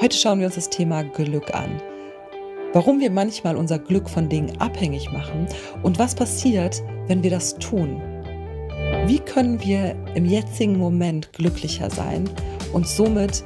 Heute 0.00 0.16
schauen 0.16 0.38
wir 0.38 0.46
uns 0.46 0.54
das 0.54 0.70
Thema 0.70 1.02
Glück 1.02 1.52
an. 1.56 1.82
Warum 2.72 3.00
wir 3.00 3.10
manchmal 3.10 3.56
unser 3.56 3.80
Glück 3.80 4.08
von 4.08 4.28
Dingen 4.28 4.56
abhängig 4.60 5.10
machen 5.10 5.48
und 5.82 5.98
was 5.98 6.14
passiert, 6.14 6.84
wenn 7.08 7.24
wir 7.24 7.30
das 7.30 7.56
tun. 7.56 8.00
Wie 9.06 9.18
können 9.18 9.60
wir 9.60 9.96
im 10.14 10.24
jetzigen 10.24 10.78
Moment 10.78 11.32
glücklicher 11.32 11.90
sein 11.90 12.30
und 12.72 12.86
somit 12.86 13.42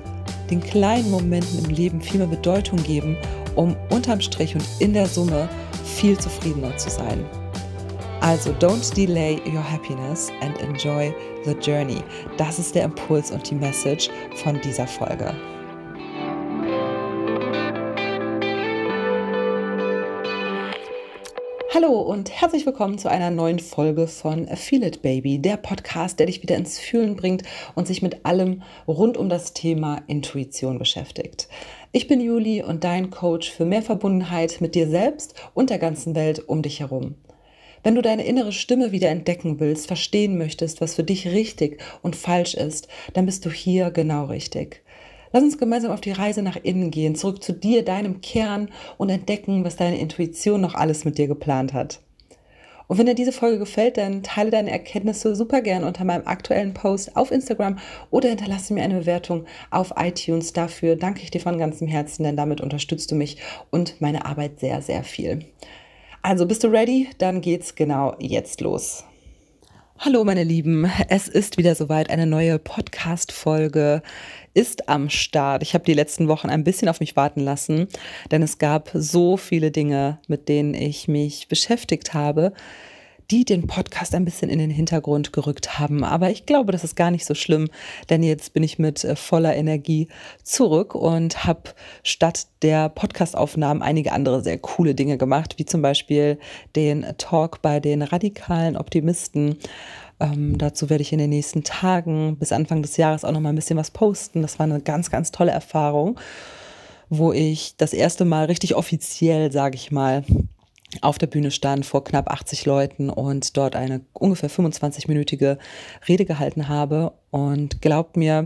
den 0.50 0.60
kleinen 0.60 1.10
Momenten 1.10 1.64
im 1.64 1.70
Leben 1.70 2.02
viel 2.02 2.18
mehr 2.18 2.26
Bedeutung 2.26 2.82
geben, 2.82 3.16
um 3.56 3.74
unterm 3.88 4.20
Strich 4.20 4.54
und 4.54 4.64
in 4.78 4.92
der 4.92 5.06
Summe 5.06 5.48
viel 5.86 6.18
zufriedener 6.18 6.76
zu 6.76 6.90
sein. 6.90 7.24
Also 8.20 8.50
don't 8.60 8.94
delay 8.94 9.40
your 9.46 9.64
happiness 9.64 10.30
and 10.42 10.60
enjoy 10.60 11.14
the 11.46 11.52
journey. 11.52 12.02
Das 12.36 12.58
ist 12.58 12.74
der 12.74 12.84
Impuls 12.84 13.30
und 13.30 13.48
die 13.48 13.54
Message 13.54 14.10
von 14.34 14.60
dieser 14.60 14.86
Folge. 14.86 15.34
Hallo 21.74 22.02
und 22.02 22.30
herzlich 22.30 22.66
willkommen 22.66 22.98
zu 22.98 23.10
einer 23.10 23.30
neuen 23.30 23.58
Folge 23.58 24.06
von 24.06 24.46
Feel 24.46 24.82
It 24.82 25.00
Baby, 25.00 25.38
der 25.38 25.56
Podcast, 25.56 26.18
der 26.18 26.26
dich 26.26 26.42
wieder 26.42 26.54
ins 26.54 26.78
Fühlen 26.78 27.16
bringt 27.16 27.44
und 27.74 27.86
sich 27.86 28.02
mit 28.02 28.26
allem 28.26 28.62
rund 28.86 29.16
um 29.16 29.30
das 29.30 29.54
Thema 29.54 30.02
Intuition 30.06 30.78
beschäftigt. 30.78 31.48
Ich 31.90 32.08
bin 32.08 32.20
Juli 32.20 32.62
und 32.62 32.84
dein 32.84 33.08
Coach 33.08 33.50
für 33.50 33.64
mehr 33.64 33.80
Verbundenheit 33.80 34.60
mit 34.60 34.74
dir 34.74 34.86
selbst 34.86 35.34
und 35.54 35.70
der 35.70 35.78
ganzen 35.78 36.14
Welt 36.14 36.46
um 36.46 36.60
dich 36.60 36.80
herum. 36.80 37.14
Wenn 37.82 37.94
du 37.94 38.02
deine 38.02 38.26
innere 38.26 38.52
Stimme 38.52 38.92
wieder 38.92 39.08
entdecken 39.08 39.58
willst, 39.58 39.86
verstehen 39.86 40.36
möchtest, 40.36 40.82
was 40.82 40.96
für 40.96 41.04
dich 41.04 41.26
richtig 41.28 41.80
und 42.02 42.16
falsch 42.16 42.52
ist, 42.52 42.88
dann 43.14 43.24
bist 43.24 43.46
du 43.46 43.50
hier 43.50 43.90
genau 43.90 44.26
richtig. 44.26 44.82
Lass 45.32 45.42
uns 45.42 45.58
gemeinsam 45.58 45.90
auf 45.90 46.00
die 46.00 46.12
Reise 46.12 46.42
nach 46.42 46.56
innen 46.62 46.90
gehen, 46.90 47.14
zurück 47.14 47.42
zu 47.42 47.52
dir, 47.52 47.84
deinem 47.84 48.20
Kern 48.20 48.68
und 48.98 49.08
entdecken, 49.08 49.64
was 49.64 49.76
deine 49.76 49.98
Intuition 49.98 50.60
noch 50.60 50.74
alles 50.74 51.04
mit 51.04 51.18
dir 51.18 51.26
geplant 51.26 51.72
hat. 51.72 52.00
Und 52.86 52.98
wenn 52.98 53.06
dir 53.06 53.14
diese 53.14 53.32
Folge 53.32 53.58
gefällt, 53.58 53.96
dann 53.96 54.22
teile 54.22 54.50
deine 54.50 54.70
Erkenntnisse 54.70 55.34
super 55.34 55.62
gern 55.62 55.84
unter 55.84 56.04
meinem 56.04 56.26
aktuellen 56.26 56.74
Post 56.74 57.16
auf 57.16 57.30
Instagram 57.30 57.78
oder 58.10 58.28
hinterlasse 58.28 58.74
mir 58.74 58.82
eine 58.82 58.98
Bewertung 58.98 59.46
auf 59.70 59.94
iTunes. 59.96 60.52
Dafür 60.52 60.96
danke 60.96 61.22
ich 61.22 61.30
dir 61.30 61.40
von 61.40 61.56
ganzem 61.56 61.88
Herzen, 61.88 62.24
denn 62.24 62.36
damit 62.36 62.60
unterstützt 62.60 63.10
du 63.10 63.14
mich 63.14 63.38
und 63.70 64.00
meine 64.02 64.26
Arbeit 64.26 64.60
sehr, 64.60 64.82
sehr 64.82 65.04
viel. 65.04 65.46
Also 66.20 66.46
bist 66.46 66.64
du 66.64 66.68
ready? 66.68 67.08
Dann 67.16 67.40
geht's 67.40 67.74
genau 67.74 68.14
jetzt 68.18 68.60
los. 68.60 69.04
Hallo 70.04 70.24
meine 70.24 70.42
Lieben, 70.42 70.90
es 71.10 71.28
ist 71.28 71.58
wieder 71.58 71.76
soweit, 71.76 72.10
eine 72.10 72.26
neue 72.26 72.58
Podcast-Folge 72.58 74.02
ist 74.52 74.88
am 74.88 75.08
Start. 75.08 75.62
Ich 75.62 75.74
habe 75.74 75.84
die 75.84 75.94
letzten 75.94 76.26
Wochen 76.26 76.50
ein 76.50 76.64
bisschen 76.64 76.88
auf 76.88 76.98
mich 76.98 77.14
warten 77.14 77.38
lassen, 77.38 77.86
denn 78.32 78.42
es 78.42 78.58
gab 78.58 78.90
so 78.94 79.36
viele 79.36 79.70
Dinge, 79.70 80.18
mit 80.26 80.48
denen 80.48 80.74
ich 80.74 81.06
mich 81.06 81.46
beschäftigt 81.46 82.14
habe, 82.14 82.52
die 83.32 83.46
den 83.46 83.66
Podcast 83.66 84.14
ein 84.14 84.26
bisschen 84.26 84.50
in 84.50 84.58
den 84.58 84.70
Hintergrund 84.70 85.32
gerückt 85.32 85.78
haben. 85.78 86.04
Aber 86.04 86.30
ich 86.30 86.44
glaube, 86.44 86.70
das 86.70 86.84
ist 86.84 86.96
gar 86.96 87.10
nicht 87.10 87.24
so 87.24 87.34
schlimm, 87.34 87.68
denn 88.10 88.22
jetzt 88.22 88.52
bin 88.52 88.62
ich 88.62 88.78
mit 88.78 89.04
äh, 89.04 89.16
voller 89.16 89.56
Energie 89.56 90.08
zurück 90.42 90.94
und 90.94 91.44
habe 91.44 91.70
statt 92.04 92.46
der 92.60 92.90
Podcastaufnahmen 92.90 93.82
einige 93.82 94.12
andere 94.12 94.42
sehr 94.42 94.58
coole 94.58 94.94
Dinge 94.94 95.16
gemacht, 95.16 95.54
wie 95.56 95.64
zum 95.64 95.80
Beispiel 95.80 96.38
den 96.76 97.06
Talk 97.16 97.62
bei 97.62 97.80
den 97.80 98.02
radikalen 98.02 98.76
Optimisten 98.76 99.56
ähm, 100.20 100.58
dazu 100.58 100.90
werde 100.90 101.02
ich 101.02 101.12
in 101.12 101.18
den 101.18 101.30
nächsten 101.30 101.64
Tagen 101.64 102.36
bis 102.36 102.52
Anfang 102.52 102.82
des 102.82 102.98
Jahres 102.98 103.24
auch 103.24 103.32
noch 103.32 103.40
mal 103.40 103.48
ein 103.48 103.56
bisschen 103.56 103.78
was 103.78 103.90
posten. 103.90 104.42
Das 104.42 104.58
war 104.58 104.64
eine 104.64 104.80
ganz, 104.80 105.10
ganz 105.10 105.32
tolle 105.32 105.50
Erfahrung, 105.50 106.20
wo 107.08 107.32
ich 107.32 107.76
das 107.78 107.94
erste 107.94 108.26
Mal 108.26 108.44
richtig 108.44 108.76
offiziell, 108.76 109.50
sage 109.50 109.76
ich 109.76 109.90
mal, 109.90 110.22
auf 111.00 111.18
der 111.18 111.26
Bühne 111.26 111.50
stand 111.50 111.86
vor 111.86 112.04
knapp 112.04 112.30
80 112.30 112.66
Leuten 112.66 113.08
und 113.08 113.56
dort 113.56 113.76
eine 113.76 114.02
ungefähr 114.12 114.50
25-minütige 114.50 115.58
Rede 116.06 116.24
gehalten 116.24 116.68
habe. 116.68 117.12
Und 117.30 117.80
glaubt 117.80 118.16
mir, 118.16 118.44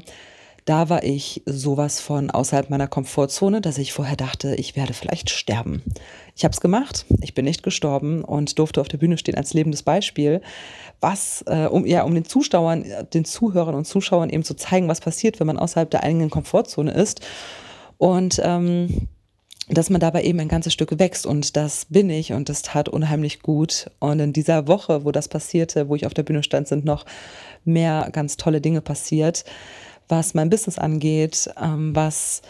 da 0.67 0.89
war 0.89 1.05
ich 1.05 1.43
sowas 1.47 2.01
von 2.01 2.31
außerhalb 2.31 2.71
meiner 2.71 2.89
Komfortzone, 2.89 3.61
dass 3.61 3.79
ich 3.79 3.93
vorher 3.93 4.17
dachte, 4.17 4.57
ich 4.57 4.75
werde 4.75 4.95
vielleicht 4.95 5.31
sterben. 5.31 5.83
Ich 6.35 6.45
habe 6.45 6.53
es 6.53 6.61
gemacht, 6.61 7.07
ich 7.21 7.35
bin 7.35 7.45
nicht 7.45 7.63
gestorben 7.63 8.23
und 8.23 8.59
durfte 8.59 8.81
auf 8.81 8.89
der 8.89 8.99
Bühne 8.99 9.17
stehen 9.17 9.37
als 9.37 9.55
lebendes 9.55 9.85
Beispiel, 9.85 10.41
was, 11.01 11.45
äh, 11.47 11.67
um 11.67 11.87
ja, 11.87 12.03
um 12.03 12.15
den 12.15 12.25
Zuschauern, 12.25 12.85
den 13.15 13.25
Zuhörern 13.25 13.77
und 13.77 13.87
Zuschauern 13.87 14.29
eben 14.29 14.43
zu 14.43 14.55
zeigen, 14.55 14.89
was 14.89 15.01
passiert, 15.01 15.39
wenn 15.39 15.47
man 15.47 15.57
außerhalb 15.57 15.89
der 15.89 16.03
eigenen 16.03 16.31
Komfortzone 16.31 16.93
ist. 16.93 17.21
Und 17.99 18.41
ähm, 18.43 19.09
dass 19.69 19.91
man 19.91 20.01
dabei 20.01 20.23
eben 20.23 20.39
ein 20.41 20.49
ganzes 20.49 20.73
Stück 20.73 20.99
wächst 20.99 21.27
und 21.27 21.57
das 21.57 21.87
bin 21.87 22.09
ich 22.09 22.33
und 22.33 22.49
das 22.49 22.63
tat 22.63 22.89
unheimlich 22.89 23.41
gut. 23.41 23.91
Und 23.99 24.21
in 24.21 24.33
dieser 24.33 24.69
Woche, 24.69 25.05
wo 25.05 25.13
das 25.13 25.29
passierte, 25.29 25.89
wo 25.89 25.97
ich 25.97 26.07
auf 26.07 26.15
der 26.15 26.23
Bühne 26.23 26.43
stand, 26.43 26.69
sind 26.69 26.85
noch 26.85 27.05
mehr 27.65 28.09
ganz 28.13 28.37
tolle 28.37 28.61
Dinge 28.61 28.81
passiert 28.81 29.45
was 30.09 30.35
mein 30.35 30.51
Business 30.51 30.79
angeht, 30.79 31.51
ähm, 31.61 31.95
was 31.95 32.43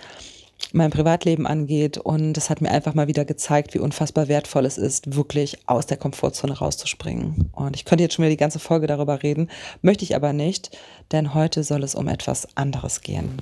mein 0.72 0.90
Privatleben 0.90 1.46
angeht. 1.46 1.98
Und 1.98 2.36
es 2.36 2.50
hat 2.50 2.60
mir 2.60 2.70
einfach 2.70 2.94
mal 2.94 3.08
wieder 3.08 3.24
gezeigt, 3.24 3.74
wie 3.74 3.78
unfassbar 3.78 4.28
wertvoll 4.28 4.66
es 4.66 4.78
ist, 4.78 5.14
wirklich 5.14 5.58
aus 5.66 5.86
der 5.86 5.96
Komfortzone 5.96 6.58
rauszuspringen. 6.58 7.50
Und 7.52 7.76
ich 7.76 7.84
könnte 7.84 8.04
jetzt 8.04 8.14
schon 8.14 8.24
wieder 8.24 8.30
die 8.30 8.38
ganze 8.38 8.58
Folge 8.58 8.86
darüber 8.86 9.22
reden, 9.22 9.48
möchte 9.82 10.04
ich 10.04 10.14
aber 10.14 10.32
nicht, 10.32 10.76
denn 11.12 11.34
heute 11.34 11.62
soll 11.62 11.82
es 11.82 11.94
um 11.94 12.08
etwas 12.08 12.48
anderes 12.56 13.00
gehen. 13.02 13.40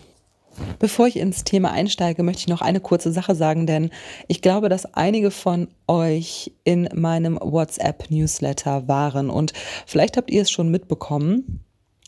Bevor 0.78 1.06
ich 1.06 1.16
ins 1.16 1.44
Thema 1.44 1.72
einsteige, 1.72 2.22
möchte 2.22 2.40
ich 2.40 2.48
noch 2.48 2.62
eine 2.62 2.80
kurze 2.80 3.12
Sache 3.12 3.34
sagen, 3.34 3.66
denn 3.66 3.90
ich 4.28 4.42
glaube, 4.42 4.68
dass 4.68 4.94
einige 4.94 5.30
von 5.30 5.68
euch 5.86 6.52
in 6.64 6.88
meinem 6.94 7.38
WhatsApp-Newsletter 7.40 8.88
waren 8.88 9.30
und 9.30 9.52
vielleicht 9.86 10.16
habt 10.16 10.30
ihr 10.30 10.42
es 10.42 10.50
schon 10.50 10.70
mitbekommen. 10.70 11.64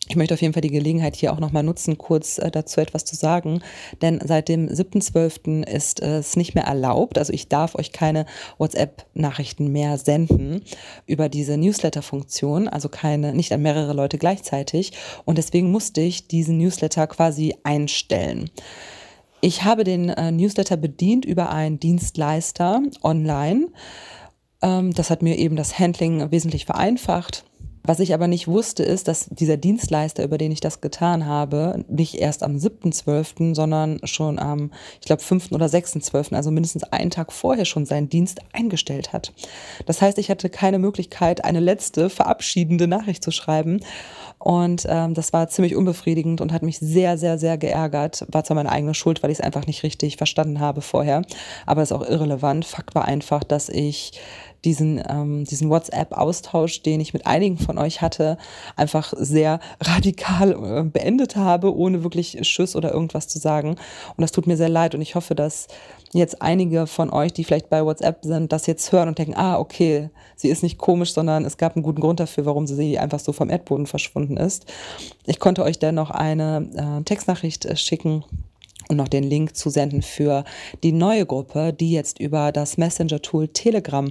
Ich 0.08 0.14
möchte 0.14 0.34
auf 0.34 0.40
jeden 0.40 0.52
Fall 0.52 0.62
die 0.62 0.70
Gelegenheit 0.70 1.16
hier 1.16 1.32
auch 1.32 1.40
nochmal 1.40 1.64
nutzen, 1.64 1.98
kurz 1.98 2.38
äh, 2.38 2.50
dazu 2.50 2.80
etwas 2.80 3.04
zu 3.04 3.16
sagen. 3.16 3.60
Denn 4.02 4.20
seit 4.24 4.48
dem 4.48 4.68
7.12. 4.68 5.66
ist 5.66 6.00
es 6.00 6.36
nicht 6.36 6.54
mehr 6.54 6.64
erlaubt. 6.64 7.18
Also 7.18 7.32
ich 7.32 7.48
darf 7.48 7.74
euch 7.74 7.90
keine 7.90 8.24
WhatsApp-Nachrichten 8.58 9.72
mehr 9.72 9.98
senden 9.98 10.62
über 11.06 11.28
diese 11.28 11.56
Newsletter-Funktion. 11.56 12.68
Also 12.68 12.88
keine, 12.88 13.34
nicht 13.34 13.52
an 13.52 13.62
mehrere 13.62 13.94
Leute 13.94 14.18
gleichzeitig. 14.18 14.92
Und 15.24 15.38
deswegen 15.38 15.72
musste 15.72 16.00
ich 16.00 16.28
diesen 16.28 16.58
Newsletter 16.58 17.06
quasi 17.08 17.56
einstellen. 17.64 18.50
Ich 19.40 19.64
habe 19.64 19.84
den 19.84 20.08
äh, 20.08 20.30
Newsletter 20.30 20.76
bedient 20.76 21.24
über 21.24 21.50
einen 21.50 21.80
Dienstleister 21.80 22.80
online. 23.02 23.68
Ähm, 24.62 24.94
das 24.94 25.10
hat 25.10 25.22
mir 25.22 25.36
eben 25.36 25.56
das 25.56 25.78
Handling 25.78 26.30
wesentlich 26.30 26.64
vereinfacht. 26.64 27.44
Was 27.86 28.00
ich 28.00 28.12
aber 28.12 28.26
nicht 28.26 28.48
wusste, 28.48 28.82
ist, 28.82 29.06
dass 29.06 29.28
dieser 29.30 29.56
Dienstleister, 29.56 30.24
über 30.24 30.38
den 30.38 30.50
ich 30.50 30.60
das 30.60 30.80
getan 30.80 31.26
habe, 31.26 31.84
nicht 31.88 32.16
erst 32.16 32.42
am 32.42 32.56
7.12., 32.56 33.54
sondern 33.54 34.00
schon 34.04 34.38
am, 34.38 34.72
ich 35.00 35.06
glaube, 35.06 35.22
5. 35.22 35.52
oder 35.52 35.66
6.12., 35.66 36.34
also 36.34 36.50
mindestens 36.50 36.84
einen 36.84 37.10
Tag 37.10 37.32
vorher 37.32 37.64
schon 37.64 37.86
seinen 37.86 38.08
Dienst 38.08 38.40
eingestellt 38.52 39.12
hat. 39.12 39.32
Das 39.86 40.02
heißt, 40.02 40.18
ich 40.18 40.30
hatte 40.30 40.50
keine 40.50 40.78
Möglichkeit, 40.78 41.44
eine 41.44 41.60
letzte 41.60 42.10
verabschiedende 42.10 42.88
Nachricht 42.88 43.22
zu 43.22 43.30
schreiben. 43.30 43.80
Und 44.38 44.86
ähm, 44.88 45.14
das 45.14 45.32
war 45.32 45.48
ziemlich 45.48 45.76
unbefriedigend 45.76 46.40
und 46.40 46.52
hat 46.52 46.62
mich 46.62 46.78
sehr, 46.78 47.18
sehr, 47.18 47.38
sehr 47.38 47.56
geärgert. 47.56 48.26
War 48.30 48.44
zwar 48.44 48.56
meine 48.56 48.70
eigene 48.70 48.94
Schuld, 48.94 49.22
weil 49.22 49.30
ich 49.30 49.38
es 49.38 49.44
einfach 49.44 49.66
nicht 49.66 49.82
richtig 49.82 50.16
verstanden 50.16 50.60
habe 50.60 50.82
vorher, 50.82 51.22
aber 51.64 51.82
ist 51.82 51.92
auch 51.92 52.06
irrelevant. 52.06 52.64
Fakt 52.64 52.94
war 52.94 53.06
einfach, 53.06 53.44
dass 53.44 53.68
ich 53.68 54.12
diesen, 54.64 55.02
ähm, 55.08 55.44
diesen 55.44 55.70
WhatsApp-Austausch, 55.70 56.82
den 56.82 57.00
ich 57.00 57.12
mit 57.12 57.26
einigen 57.26 57.58
von 57.58 57.78
euch 57.78 58.00
hatte, 58.00 58.38
einfach 58.76 59.12
sehr 59.16 59.60
radikal 59.80 60.52
äh, 60.52 60.82
beendet 60.82 61.36
habe, 61.36 61.74
ohne 61.74 62.02
wirklich 62.02 62.38
Schuss 62.42 62.76
oder 62.76 62.92
irgendwas 62.92 63.28
zu 63.28 63.38
sagen. 63.38 63.70
Und 63.70 64.22
das 64.22 64.32
tut 64.32 64.46
mir 64.46 64.56
sehr 64.56 64.68
leid 64.68 64.94
und 64.94 65.00
ich 65.00 65.14
hoffe, 65.14 65.34
dass 65.34 65.68
jetzt 66.12 66.40
einige 66.42 66.86
von 66.86 67.10
euch, 67.10 67.32
die 67.32 67.44
vielleicht 67.44 67.68
bei 67.68 67.84
WhatsApp 67.84 68.24
sind, 68.24 68.52
das 68.52 68.66
jetzt 68.66 68.90
hören 68.92 69.08
und 69.08 69.18
denken, 69.18 69.34
ah, 69.34 69.58
okay, 69.58 70.10
sie 70.34 70.48
ist 70.48 70.62
nicht 70.62 70.78
komisch, 70.78 71.12
sondern 71.12 71.44
es 71.44 71.56
gab 71.56 71.76
einen 71.76 71.82
guten 71.82 72.00
Grund 72.00 72.20
dafür, 72.20 72.46
warum 72.46 72.66
sie 72.66 72.98
einfach 72.98 73.20
so 73.20 73.32
vom 73.32 73.50
Erdboden 73.50 73.86
verschwunden 73.86 74.36
ist. 74.36 74.66
Ich 75.26 75.40
konnte 75.40 75.62
euch 75.62 75.78
dennoch 75.78 76.10
eine 76.10 76.98
äh, 77.00 77.02
Textnachricht 77.04 77.64
äh, 77.66 77.76
schicken 77.76 78.24
und 78.88 78.96
noch 78.96 79.08
den 79.08 79.24
Link 79.24 79.56
zu 79.56 79.70
senden 79.70 80.02
für 80.02 80.44
die 80.82 80.92
neue 80.92 81.26
Gruppe, 81.26 81.72
die 81.72 81.92
jetzt 81.92 82.20
über 82.20 82.52
das 82.52 82.76
Messenger-Tool 82.78 83.48
Telegram 83.48 84.10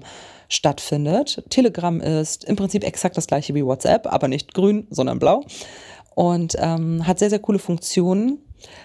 stattfindet. 0.49 1.43
Telegram 1.49 1.99
ist 2.01 2.43
im 2.43 2.55
Prinzip 2.55 2.83
exakt 2.83 3.17
das 3.17 3.27
gleiche 3.27 3.53
wie 3.55 3.65
WhatsApp, 3.65 4.07
aber 4.07 4.27
nicht 4.27 4.53
grün, 4.53 4.87
sondern 4.89 5.19
blau 5.19 5.43
und 6.15 6.55
ähm, 6.59 7.05
hat 7.05 7.19
sehr, 7.19 7.29
sehr 7.29 7.39
coole 7.39 7.59
Funktionen. 7.59 8.39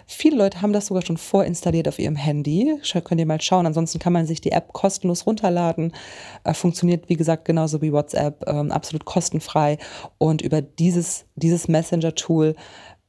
Viele 0.07 0.37
Leute 0.37 0.61
haben 0.61 0.73
das 0.75 0.87
sogar 0.87 1.05
schon 1.07 1.17
vorinstalliert 1.17 1.89
auf 1.89 1.99
ihrem 1.99 2.17
Handy. 2.17 2.79
Könnt 3.05 3.21
ihr 3.21 3.27
mal 3.27 3.41
schauen. 3.41 3.67
Ansonsten 3.67 3.99
kann 3.99 4.13
man 4.13 4.27
sich 4.27 4.41
die 4.41 4.53
App 4.53 4.73
kostenlos 4.73 5.27
runterladen. 5.27 5.93
Äh, 6.45 6.53
funktioniert, 6.53 7.09
wie 7.09 7.17
gesagt, 7.17 7.47
genauso 7.47 7.81
wie 7.81 7.93
WhatsApp, 7.93 8.47
ähm, 8.47 8.73
absolut 8.73 9.05
kostenfrei. 9.05 9.79
Und 10.19 10.43
über 10.43 10.61
dieses, 10.61 11.25
dieses 11.37 11.69
Messenger-Tool 11.69 12.57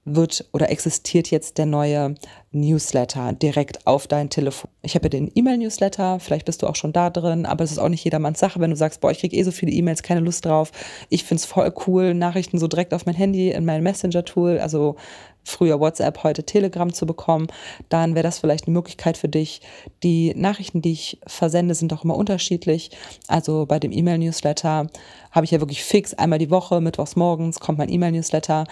wird 0.03 0.45
oder 0.51 0.71
existiert 0.71 1.30
jetzt 1.30 1.57
der 1.57 1.68
neue 1.68 2.15
Newsletter 2.51 3.33
direkt 3.33 3.86
auf 3.86 4.07
dein 4.07 4.30
Telefon. 4.30 4.69
Ich 4.81 4.95
habe 4.95 5.06
ja 5.06 5.09
den 5.09 5.31
E-Mail-Newsletter, 5.33 6.19
vielleicht 6.19 6.45
bist 6.45 6.62
du 6.62 6.68
auch 6.68 6.75
schon 6.75 6.92
da 6.92 7.09
drin, 7.09 7.45
aber 7.45 7.63
es 7.63 7.71
ist 7.71 7.77
auch 7.77 7.88
nicht 7.88 8.03
jedermanns 8.03 8.39
Sache, 8.39 8.59
wenn 8.59 8.71
du 8.71 8.75
sagst, 8.75 9.00
boah, 9.00 9.12
ich 9.12 9.19
kriege 9.19 9.36
eh 9.36 9.44
so 9.44 9.51
viele 9.51 9.71
E-Mails, 9.71 10.03
keine 10.03 10.21
Lust 10.21 10.45
drauf. 10.45 10.71
Ich 11.09 11.24
finde 11.24 11.42
es 11.42 11.45
voll 11.45 11.71
cool, 11.86 12.13
Nachrichten 12.13 12.57
so 12.57 12.68
direkt 12.68 12.94
auf 12.94 13.06
mein 13.06 13.15
Handy, 13.15 13.51
in 13.51 13.63
mein 13.63 13.83
Messenger-Tool, 13.83 14.59
also 14.59 14.95
früher 15.44 15.80
WhatsApp, 15.80 16.24
heute 16.24 16.44
Telegram 16.44 16.94
zu 16.94 17.06
bekommen, 17.06 17.47
dann 17.89 18.15
wäre 18.15 18.24
das 18.24 18.39
vielleicht 18.39 18.68
eine 18.68 18.74
Möglichkeit 18.74 19.18
für 19.18 19.30
dich. 19.30 19.62
Die 20.04 20.33
Nachrichten, 20.36 20.81
die 20.81 20.92
ich 20.92 21.19
versende, 21.25 21.74
sind 21.74 21.94
auch 21.94 22.04
immer 22.04 22.15
unterschiedlich. 22.15 22.92
Also 23.27 23.65
bei 23.65 23.80
dem 23.80 23.92
E-Mail-Newsletter 23.92 24.88
habe 25.31 25.45
ich 25.45 25.51
ja 25.51 25.59
wirklich 25.59 25.83
fix 25.83 26.13
einmal 26.13 26.39
die 26.39 26.51
Woche, 26.51 26.81
mittwochs 26.81 27.15
morgens 27.15 27.59
kommt 27.59 27.77
mein 27.77 27.89
E-Mail-Newsletter, 27.89 28.65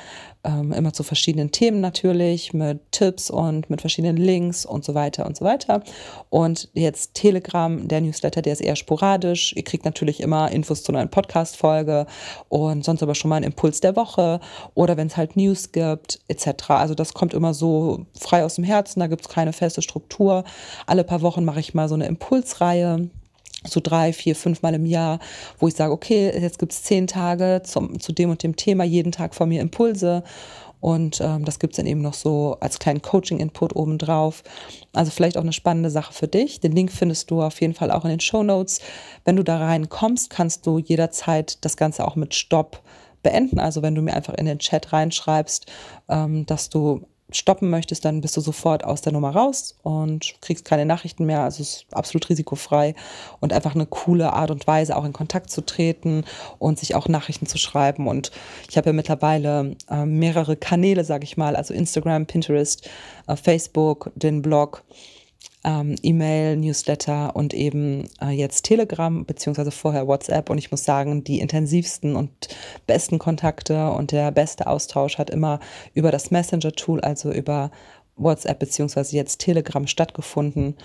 ähm, 0.50 0.72
immer 0.72 0.94
zu 0.94 1.04
verschiedenen 1.04 1.52
Themen 1.52 1.82
natürlich, 1.82 2.54
mit 2.54 2.92
Tipps 2.92 3.30
und 3.30 3.70
mit 3.70 3.82
verschiedenen 3.82 4.18
Links 4.18 4.66
und 4.66 4.84
so 4.84 4.94
weiter 4.94 5.26
und 5.26 5.38
so 5.38 5.46
weiter. 5.46 5.84
Und 6.30 6.70
jetzt 6.74 7.14
Telegram, 7.14 7.88
der 7.88 8.02
Newsletter, 8.02 8.42
der 8.42 8.54
ist 8.54 8.62
eher 8.62 8.76
sporadisch. 8.76 9.54
Ihr 9.56 9.64
kriegt 9.64 9.86
natürlich 9.86 10.22
immer 10.22 10.52
Infos 10.52 10.84
zu 10.84 10.92
einer 10.92 11.06
Podcast-Folge 11.08 12.08
und 12.50 12.84
sonst 12.84 13.04
aber 13.04 13.16
schon 13.16 13.30
mal 13.30 13.38
einen 13.38 13.46
Impuls 13.46 13.80
der 13.82 13.96
Woche 13.96 14.40
oder 14.74 14.98
wenn 14.98 15.08
es 15.08 15.18
halt 15.18 15.36
News 15.36 15.72
gibt, 15.72 16.20
etc. 16.28 16.70
Also 16.70 16.96
das 16.96 17.14
kommt 17.14 17.34
immer 17.34 17.54
so 17.54 18.06
frei 18.20 18.44
aus 18.44 18.56
dem 18.56 18.64
Herzen, 18.64 19.00
da 19.00 19.08
gibt 19.08 19.22
es 19.22 19.30
keine 19.30 19.54
feste 19.54 19.82
Struktur. 19.82 20.44
Alle 20.88 21.04
paar 21.04 21.22
Wochen 21.22 21.46
mache 21.46 21.60
ich 21.60 21.74
mal 21.74 21.88
so 21.88 21.96
eine 21.96 22.08
Impulsreihe 22.08 23.10
so 23.66 23.80
drei, 23.84 24.14
vier, 24.14 24.36
fünf 24.36 24.62
Mal 24.62 24.74
im 24.74 24.86
Jahr, 24.86 25.20
wo 25.58 25.68
ich 25.68 25.76
sage, 25.76 25.92
okay, 25.92 26.32
jetzt 26.40 26.60
gibt 26.60 26.72
es 26.72 26.84
zehn 26.84 27.08
Tage 27.08 27.62
zum, 27.64 28.00
zu 28.00 28.14
dem 28.14 28.30
und 28.30 28.44
dem 28.44 28.56
Thema, 28.56 28.84
jeden 28.84 29.12
Tag 29.12 29.36
von 29.36 29.50
mir 29.50 29.62
Impulse. 29.62 30.24
Und 30.82 31.20
ähm, 31.20 31.44
das 31.44 31.60
gibt 31.60 31.74
es 31.74 31.78
dann 31.78 31.88
eben 31.88 32.02
noch 32.02 32.14
so 32.14 32.56
als 32.62 32.80
kleinen 32.80 33.02
Coaching-Input 33.02 33.76
obendrauf. 33.76 34.44
Also 34.94 35.12
vielleicht 35.12 35.38
auch 35.38 35.42
eine 35.42 35.54
spannende 35.54 35.90
Sache 35.90 36.14
für 36.14 36.28
dich. 36.28 36.62
Den 36.62 36.72
Link 36.72 36.92
findest 36.92 37.32
du 37.32 37.42
auf 37.42 37.60
jeden 37.60 37.74
Fall 37.74 37.92
auch 37.92 38.06
in 38.06 38.12
den 38.12 38.22
Show 38.22 38.44
Notes. 38.44 38.80
Wenn 39.26 39.36
du 39.36 39.44
da 39.44 39.58
reinkommst, 39.58 40.30
kannst 40.30 40.66
du 40.66 40.80
jederzeit 40.80 41.58
das 41.66 41.76
Ganze 41.76 42.08
auch 42.08 42.16
mit 42.16 42.34
Stopp 42.34 42.82
beenden. 43.24 43.60
Also 43.60 43.82
wenn 43.82 43.96
du 43.96 44.02
mir 44.02 44.14
einfach 44.14 44.36
in 44.36 44.46
den 44.46 44.60
Chat 44.60 44.94
reinschreibst, 44.94 45.66
ähm, 46.08 46.46
dass 46.46 46.70
du 46.70 47.02
stoppen 47.32 47.70
möchtest, 47.70 48.06
dann 48.06 48.22
bist 48.22 48.36
du 48.38 48.42
sofort 48.42 48.84
aus 48.84 49.02
der 49.02 49.14
Nummer 49.14 49.32
raus 49.32 49.76
und 49.84 50.36
kriegst 50.42 50.66
keine 50.66 50.86
Nachrichten 50.86 51.26
mehr. 51.26 51.42
Also 51.42 51.62
es 51.62 51.70
ist 51.70 51.86
absolut 51.92 52.30
risikofrei 52.30 52.96
und 53.40 53.54
einfach 53.54 53.76
eine 53.76 53.86
coole 53.86 54.34
Art 54.34 54.52
und 54.52 54.66
Weise, 54.68 54.96
auch 54.96 55.06
in 55.06 55.14
Kontakt 55.14 55.50
zu 55.50 55.62
treten 55.62 56.26
und 56.58 56.80
sich 56.80 56.96
auch 56.96 57.08
Nachrichten 57.08 57.46
zu 57.46 57.58
schreiben. 57.58 58.08
Und 58.08 58.32
ich 58.70 58.78
habe 58.78 58.90
ja 58.90 58.94
mittlerweile 58.94 59.76
äh, 59.90 60.06
mehrere 60.06 60.56
Kanäle, 60.56 61.04
sage 61.04 61.24
ich 61.24 61.38
mal, 61.38 61.56
also 61.56 61.74
Instagram, 61.74 62.26
Pinterest, 62.26 62.90
äh, 63.28 63.36
Facebook, 63.36 64.12
den 64.16 64.42
Blog 64.42 64.84
ähm, 65.64 65.96
E-Mail, 66.02 66.56
Newsletter 66.58 67.36
und 67.36 67.54
eben 67.54 68.08
äh, 68.22 68.30
jetzt 68.30 68.64
Telegram, 68.64 69.26
beziehungsweise 69.26 69.72
vorher 69.72 70.08
WhatsApp. 70.08 70.50
Und 70.50 70.58
ich 70.58 70.72
muss 70.72 70.84
sagen, 70.84 71.24
die 71.24 71.40
intensivsten 71.40 72.16
und 72.16 72.30
besten 72.88 73.20
Kontakte 73.20 73.92
und 73.92 74.12
der 74.12 74.32
beste 74.32 74.68
Austausch 74.68 75.18
hat 75.18 75.30
immer 75.30 75.60
über 75.94 76.12
das 76.12 76.32
Messenger-Tool, 76.32 77.02
also 77.02 77.32
über 77.32 77.72
WhatsApp 78.16 78.60
beziehungsweise 78.60 79.16
jetzt 79.16 79.40
Telegram 79.40 79.88
stattgefunden. 79.88 80.76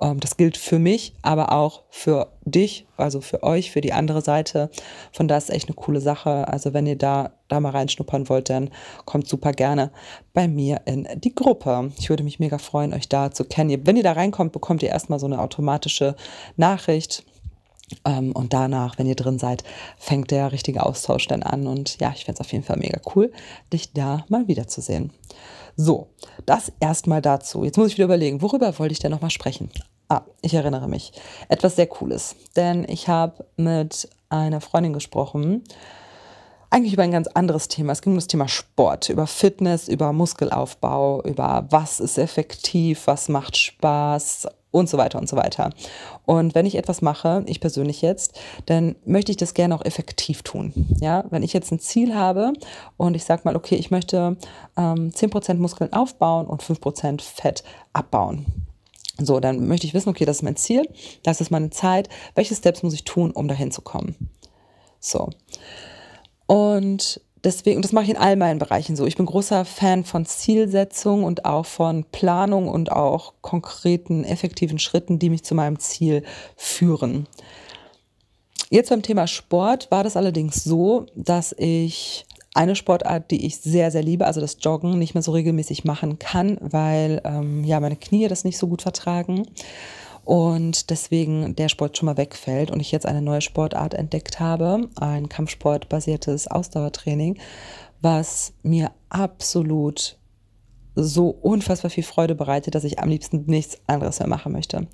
Ähm, 0.00 0.20
das 0.20 0.36
gilt 0.36 0.56
für 0.56 0.78
mich, 0.78 1.14
aber 1.22 1.52
auch 1.52 1.82
für 1.90 2.32
dich, 2.44 2.86
also 2.96 3.20
für 3.20 3.42
euch, 3.42 3.70
für 3.70 3.80
die 3.80 3.92
andere 3.92 4.20
Seite. 4.20 4.70
Von 5.12 5.28
da 5.28 5.36
ist 5.36 5.50
echt 5.50 5.68
eine 5.68 5.76
coole 5.76 6.00
Sache. 6.00 6.48
Also 6.48 6.74
wenn 6.74 6.86
ihr 6.86 6.96
da, 6.96 7.32
da 7.48 7.60
mal 7.60 7.70
reinschnuppern 7.70 8.28
wollt, 8.28 8.50
dann 8.50 8.70
kommt 9.04 9.28
super 9.28 9.52
gerne 9.52 9.92
bei 10.32 10.48
mir 10.48 10.82
in 10.86 11.06
die 11.16 11.34
Gruppe. 11.34 11.92
Ich 11.98 12.08
würde 12.08 12.24
mich 12.24 12.40
mega 12.40 12.58
freuen, 12.58 12.94
euch 12.94 13.08
da 13.08 13.30
zu 13.30 13.44
kennen. 13.44 13.86
Wenn 13.86 13.96
ihr 13.96 14.02
da 14.02 14.12
reinkommt, 14.12 14.52
bekommt 14.52 14.82
ihr 14.82 14.88
erstmal 14.88 15.18
so 15.18 15.26
eine 15.26 15.40
automatische 15.40 16.16
Nachricht. 16.56 17.24
Ähm, 18.04 18.32
und 18.32 18.52
danach, 18.52 18.98
wenn 18.98 19.06
ihr 19.06 19.14
drin 19.14 19.38
seid, 19.38 19.64
fängt 19.98 20.30
der 20.30 20.52
richtige 20.52 20.84
Austausch 20.84 21.26
dann 21.28 21.42
an. 21.42 21.66
Und 21.66 21.98
ja, 22.00 22.12
ich 22.14 22.24
fände 22.24 22.40
es 22.40 22.46
auf 22.46 22.52
jeden 22.52 22.64
Fall 22.64 22.78
mega 22.78 23.00
cool, 23.14 23.32
dich 23.72 23.92
da 23.92 24.24
mal 24.28 24.48
wiederzusehen. 24.48 25.12
So, 25.76 26.08
das 26.46 26.72
erstmal 26.80 27.22
dazu. 27.22 27.64
Jetzt 27.64 27.78
muss 27.78 27.88
ich 27.88 27.94
wieder 27.94 28.04
überlegen, 28.04 28.42
worüber 28.42 28.78
wollte 28.78 28.92
ich 28.92 28.98
denn 28.98 29.10
nochmal 29.10 29.30
sprechen? 29.30 29.70
Ah, 30.08 30.22
ich 30.42 30.54
erinnere 30.54 30.88
mich. 30.88 31.12
Etwas 31.48 31.76
sehr 31.76 31.86
Cooles. 31.86 32.36
Denn 32.56 32.86
ich 32.88 33.08
habe 33.08 33.46
mit 33.56 34.08
einer 34.28 34.60
Freundin 34.60 34.92
gesprochen, 34.92 35.62
eigentlich 36.72 36.94
über 36.94 37.02
ein 37.02 37.10
ganz 37.12 37.28
anderes 37.28 37.68
Thema. 37.68 37.92
Es 37.92 38.00
ging 38.00 38.12
um 38.12 38.18
das 38.18 38.26
Thema 38.26 38.48
Sport, 38.48 39.10
über 39.10 39.26
Fitness, 39.26 39.88
über 39.88 40.12
Muskelaufbau, 40.12 41.22
über 41.22 41.66
was 41.70 42.00
ist 42.00 42.18
effektiv, 42.18 43.06
was 43.06 43.28
macht 43.28 43.56
Spaß 43.56 44.48
und 44.72 44.88
so 44.88 44.98
weiter 44.98 45.20
und 45.20 45.28
so 45.28 45.36
weiter. 45.36 45.70
Und 46.26 46.56
wenn 46.56 46.66
ich 46.66 46.74
etwas 46.74 47.00
mache, 47.00 47.44
ich 47.46 47.60
persönlich 47.60 48.02
jetzt, 48.02 48.40
dann 48.66 48.96
möchte 49.04 49.30
ich 49.30 49.36
das 49.36 49.54
gerne 49.54 49.76
auch 49.76 49.84
effektiv 49.84 50.42
tun. 50.42 50.72
Ja, 51.00 51.24
wenn 51.30 51.44
ich 51.44 51.52
jetzt 51.52 51.70
ein 51.70 51.78
Ziel 51.78 52.16
habe 52.16 52.52
und 52.96 53.14
ich 53.14 53.22
sage 53.24 53.42
mal, 53.44 53.54
okay, 53.54 53.76
ich 53.76 53.92
möchte 53.92 54.36
ähm, 54.76 55.10
10% 55.10 55.54
Muskeln 55.54 55.92
aufbauen 55.92 56.46
und 56.46 56.62
5% 56.62 57.22
Fett 57.22 57.62
abbauen 57.92 58.46
so, 59.18 59.40
dann 59.40 59.68
möchte 59.68 59.86
ich 59.86 59.94
wissen, 59.94 60.08
okay, 60.08 60.24
das 60.24 60.38
ist 60.38 60.42
mein 60.42 60.56
Ziel, 60.56 60.88
das 61.22 61.40
ist 61.40 61.50
meine 61.50 61.70
Zeit, 61.70 62.08
welche 62.34 62.54
Steps 62.54 62.82
muss 62.82 62.94
ich 62.94 63.04
tun, 63.04 63.30
um 63.30 63.46
dahin 63.46 63.70
zu 63.70 63.82
kommen? 63.82 64.30
So. 65.00 65.30
Und 66.46 67.20
deswegen, 67.44 67.76
und 67.76 67.84
das 67.84 67.92
mache 67.92 68.04
ich 68.04 68.10
in 68.10 68.16
all 68.16 68.36
meinen 68.36 68.58
Bereichen 68.58 68.96
so. 68.96 69.06
Ich 69.06 69.16
bin 69.16 69.26
großer 69.26 69.64
Fan 69.64 70.04
von 70.04 70.26
Zielsetzung 70.26 71.24
und 71.24 71.44
auch 71.44 71.66
von 71.66 72.04
Planung 72.10 72.68
und 72.68 72.92
auch 72.92 73.34
konkreten, 73.40 74.24
effektiven 74.24 74.78
Schritten, 74.78 75.18
die 75.18 75.30
mich 75.30 75.42
zu 75.42 75.54
meinem 75.54 75.78
Ziel 75.78 76.22
führen. 76.56 77.26
Jetzt 78.70 78.90
beim 78.90 79.02
Thema 79.02 79.26
Sport 79.26 79.90
war 79.90 80.02
das 80.02 80.16
allerdings 80.16 80.64
so, 80.64 81.06
dass 81.14 81.54
ich 81.58 82.24
eine 82.54 82.76
Sportart, 82.76 83.30
die 83.30 83.46
ich 83.46 83.58
sehr, 83.58 83.90
sehr 83.90 84.02
liebe, 84.02 84.26
also 84.26 84.40
das 84.40 84.58
Joggen, 84.60 84.98
nicht 84.98 85.14
mehr 85.14 85.22
so 85.22 85.32
regelmäßig 85.32 85.84
machen 85.84 86.18
kann, 86.18 86.58
weil 86.60 87.20
ähm, 87.24 87.64
ja 87.64 87.80
meine 87.80 87.96
Knie 87.96 88.28
das 88.28 88.44
nicht 88.44 88.58
so 88.58 88.66
gut 88.66 88.82
vertragen 88.82 89.46
und 90.24 90.90
deswegen 90.90 91.56
der 91.56 91.68
Sport 91.68 91.96
schon 91.96 92.06
mal 92.06 92.16
wegfällt 92.16 92.70
und 92.70 92.80
ich 92.80 92.92
jetzt 92.92 93.06
eine 93.06 93.22
neue 93.22 93.40
Sportart 93.40 93.94
entdeckt 93.94 94.40
habe, 94.40 94.88
ein 94.96 95.28
Kampfsportbasiertes 95.28 96.48
Ausdauertraining, 96.48 97.38
was 98.00 98.52
mir 98.62 98.92
absolut 99.08 100.18
so 100.94 101.28
unfassbar 101.28 101.90
viel 101.90 102.04
Freude 102.04 102.34
bereitet, 102.34 102.74
dass 102.74 102.84
ich 102.84 102.98
am 102.98 103.08
liebsten 103.08 103.44
nichts 103.46 103.78
anderes 103.86 104.18
mehr 104.18 104.28
machen 104.28 104.52
möchte. 104.52 104.86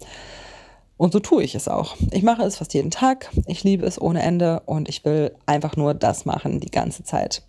Und 0.97 1.13
so 1.13 1.21
tue 1.21 1.43
ich 1.43 1.55
es 1.55 1.69
auch. 1.69 1.97
Ich 2.11 2.23
mache 2.23 2.43
es 2.43 2.57
fast 2.57 2.75
jeden 2.75 2.91
Tag. 2.91 3.31
Ich 3.47 3.63
liebe 3.63 3.87
es 3.87 4.01
ohne 4.01 4.23
Ende 4.23 4.61
und 4.67 4.89
ich 4.89 5.05
will 5.05 5.35
einfach 5.47 5.77
nur 5.77 5.95
das 5.95 6.25
machen 6.25 6.61
die 6.61 6.71
ganze 6.71 7.05
Zeit. 7.05 7.43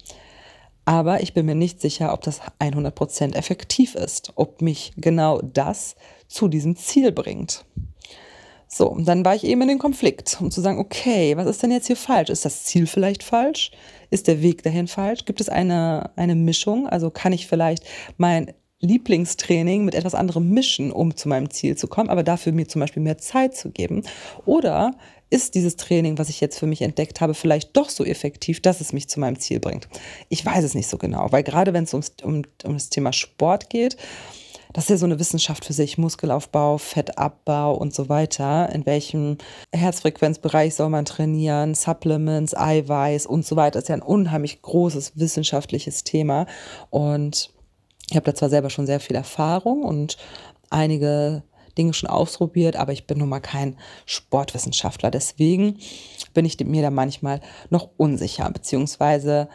Aber 0.85 1.21
ich 1.21 1.33
bin 1.33 1.45
mir 1.45 1.55
nicht 1.55 1.81
sicher, 1.81 2.13
ob 2.13 2.21
das 2.21 2.41
100% 2.59 3.35
effektiv 3.35 3.95
ist, 3.95 4.33
ob 4.35 4.61
mich 4.61 4.93
genau 4.97 5.39
das 5.41 5.95
zu 6.29 6.47
diesem 6.47 6.77
Ziel 6.77 7.11
bringt. 7.11 7.65
So, 8.71 8.87
und 8.87 9.07
dann 9.07 9.25
war 9.25 9.35
ich 9.35 9.43
eben 9.43 9.63
in 9.63 9.67
den 9.67 9.79
Konflikt, 9.79 10.37
um 10.39 10.51
zu 10.51 10.61
sagen, 10.61 10.77
okay, 10.77 11.35
was 11.35 11.47
ist 11.47 11.63
denn 11.63 11.71
jetzt 11.71 11.87
hier 11.87 11.95
falsch? 11.95 12.29
Ist 12.29 12.45
das 12.45 12.65
Ziel 12.65 12.85
vielleicht 12.85 13.23
falsch? 13.23 13.71
Ist 14.11 14.27
der 14.27 14.43
Weg 14.43 14.61
dahin 14.61 14.87
falsch? 14.87 15.25
Gibt 15.25 15.41
es 15.41 15.49
eine, 15.49 16.11
eine 16.15 16.35
Mischung? 16.35 16.87
Also 16.87 17.09
kann 17.09 17.33
ich 17.33 17.47
vielleicht 17.47 17.83
mein 18.17 18.53
Lieblingstraining 18.79 19.83
mit 19.83 19.95
etwas 19.95 20.13
anderem 20.13 20.51
mischen, 20.51 20.91
um 20.91 21.15
zu 21.15 21.27
meinem 21.27 21.49
Ziel 21.49 21.75
zu 21.75 21.87
kommen, 21.87 22.09
aber 22.09 22.23
dafür 22.23 22.53
mir 22.53 22.67
zum 22.67 22.79
Beispiel 22.79 23.01
mehr 23.01 23.17
Zeit 23.17 23.55
zu 23.55 23.71
geben? 23.71 24.03
Oder 24.45 24.95
ist 25.31 25.55
dieses 25.55 25.75
Training, 25.75 26.19
was 26.19 26.29
ich 26.29 26.39
jetzt 26.39 26.59
für 26.59 26.67
mich 26.67 26.83
entdeckt 26.83 27.21
habe, 27.21 27.33
vielleicht 27.33 27.75
doch 27.75 27.89
so 27.89 28.05
effektiv, 28.05 28.61
dass 28.61 28.81
es 28.81 28.93
mich 28.93 29.09
zu 29.09 29.19
meinem 29.19 29.39
Ziel 29.39 29.59
bringt? 29.59 29.89
Ich 30.29 30.45
weiß 30.45 30.63
es 30.63 30.75
nicht 30.75 30.87
so 30.87 30.97
genau, 30.97 31.31
weil 31.31 31.43
gerade 31.43 31.73
wenn 31.73 31.85
es 31.85 31.93
um, 31.93 32.03
um 32.23 32.73
das 32.73 32.89
Thema 32.89 33.13
Sport 33.13 33.69
geht, 33.69 33.97
das 34.73 34.85
ist 34.85 34.89
ja 34.89 34.97
so 34.97 35.05
eine 35.05 35.19
Wissenschaft 35.19 35.65
für 35.65 35.73
sich, 35.73 35.97
Muskelaufbau, 35.97 36.77
Fettabbau 36.77 37.73
und 37.73 37.93
so 37.93 38.07
weiter. 38.07 38.69
In 38.71 38.85
welchem 38.85 39.37
Herzfrequenzbereich 39.73 40.75
soll 40.75 40.89
man 40.89 41.05
trainieren, 41.05 41.73
Supplements, 41.73 42.55
Eiweiß 42.55 43.25
und 43.25 43.45
so 43.45 43.55
weiter. 43.55 43.79
Das 43.79 43.83
ist 43.83 43.89
ja 43.89 43.95
ein 43.95 44.03
unheimlich 44.03 44.61
großes 44.61 45.13
wissenschaftliches 45.15 46.03
Thema. 46.03 46.45
Und 46.91 47.51
ich 48.09 48.15
habe 48.15 48.25
da 48.25 48.35
zwar 48.35 48.49
selber 48.49 48.69
schon 48.69 48.85
sehr 48.85 48.99
viel 48.99 49.15
Erfahrung 49.15 49.83
und 49.83 50.17
einige 50.69 51.41
Dinge 51.75 51.93
schon 51.93 52.09
ausprobiert, 52.09 52.75
aber 52.75 52.91
ich 52.91 53.07
bin 53.07 53.17
nun 53.17 53.29
mal 53.29 53.39
kein 53.39 53.75
Sportwissenschaftler. 54.05 55.09
Deswegen 55.09 55.79
bin 56.35 56.45
ich 56.45 56.59
mir 56.59 56.83
da 56.83 56.91
manchmal 56.91 57.41
noch 57.71 57.89
unsicher, 57.97 58.49
beziehungsweise 58.51 59.49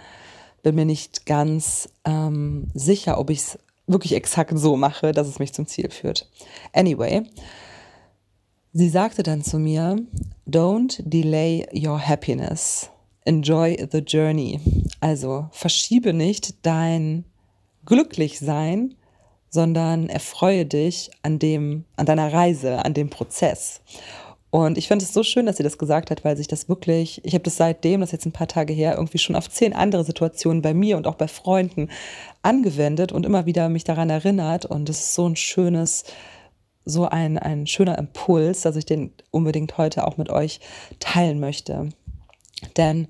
bin 0.62 0.74
mir 0.74 0.86
nicht 0.86 1.26
ganz 1.26 1.88
ähm, 2.04 2.68
sicher, 2.74 3.18
ob 3.18 3.30
ich 3.30 3.38
es 3.38 3.58
wirklich 3.86 4.14
exakt 4.14 4.52
so 4.54 4.76
mache, 4.76 5.12
dass 5.12 5.28
es 5.28 5.38
mich 5.38 5.52
zum 5.52 5.66
Ziel 5.66 5.90
führt. 5.90 6.28
Anyway, 6.72 7.22
sie 8.72 8.88
sagte 8.88 9.22
dann 9.22 9.42
zu 9.42 9.58
mir, 9.58 9.96
don't 10.46 11.00
delay 11.02 11.66
your 11.74 11.98
happiness. 11.98 12.90
Enjoy 13.24 13.76
the 13.90 13.98
journey. 13.98 14.60
Also 15.00 15.48
verschiebe 15.52 16.12
nicht 16.12 16.66
dein 16.66 17.24
glücklich 17.86 18.38
sein, 18.38 18.94
sondern 19.48 20.08
erfreue 20.08 20.66
dich 20.66 21.10
an 21.22 21.38
dem, 21.38 21.84
an 21.96 22.06
deiner 22.06 22.32
Reise, 22.32 22.84
an 22.84 22.92
dem 22.92 23.08
Prozess. 23.08 23.80
Und 24.54 24.78
ich 24.78 24.86
finde 24.86 25.04
es 25.04 25.12
so 25.12 25.24
schön, 25.24 25.46
dass 25.46 25.56
sie 25.56 25.64
das 25.64 25.78
gesagt 25.78 26.12
hat, 26.12 26.24
weil 26.24 26.36
sich 26.36 26.46
das 26.46 26.68
wirklich, 26.68 27.20
ich 27.24 27.34
habe 27.34 27.42
das 27.42 27.56
seitdem, 27.56 28.00
das 28.00 28.10
ist 28.10 28.12
jetzt 28.12 28.26
ein 28.26 28.30
paar 28.30 28.46
Tage 28.46 28.72
her, 28.72 28.94
irgendwie 28.94 29.18
schon 29.18 29.34
auf 29.34 29.50
zehn 29.50 29.72
andere 29.72 30.04
Situationen 30.04 30.62
bei 30.62 30.74
mir 30.74 30.96
und 30.96 31.08
auch 31.08 31.16
bei 31.16 31.26
Freunden 31.26 31.88
angewendet 32.42 33.10
und 33.10 33.26
immer 33.26 33.46
wieder 33.46 33.68
mich 33.68 33.82
daran 33.82 34.10
erinnert. 34.10 34.64
Und 34.64 34.88
es 34.88 35.00
ist 35.00 35.14
so 35.14 35.28
ein 35.28 35.34
schönes, 35.34 36.04
so 36.84 37.08
ein, 37.08 37.36
ein 37.36 37.66
schöner 37.66 37.98
Impuls, 37.98 38.60
dass 38.60 38.76
ich 38.76 38.86
den 38.86 39.10
unbedingt 39.32 39.76
heute 39.76 40.06
auch 40.06 40.18
mit 40.18 40.30
euch 40.30 40.60
teilen 41.00 41.40
möchte. 41.40 41.88
Denn 42.76 43.08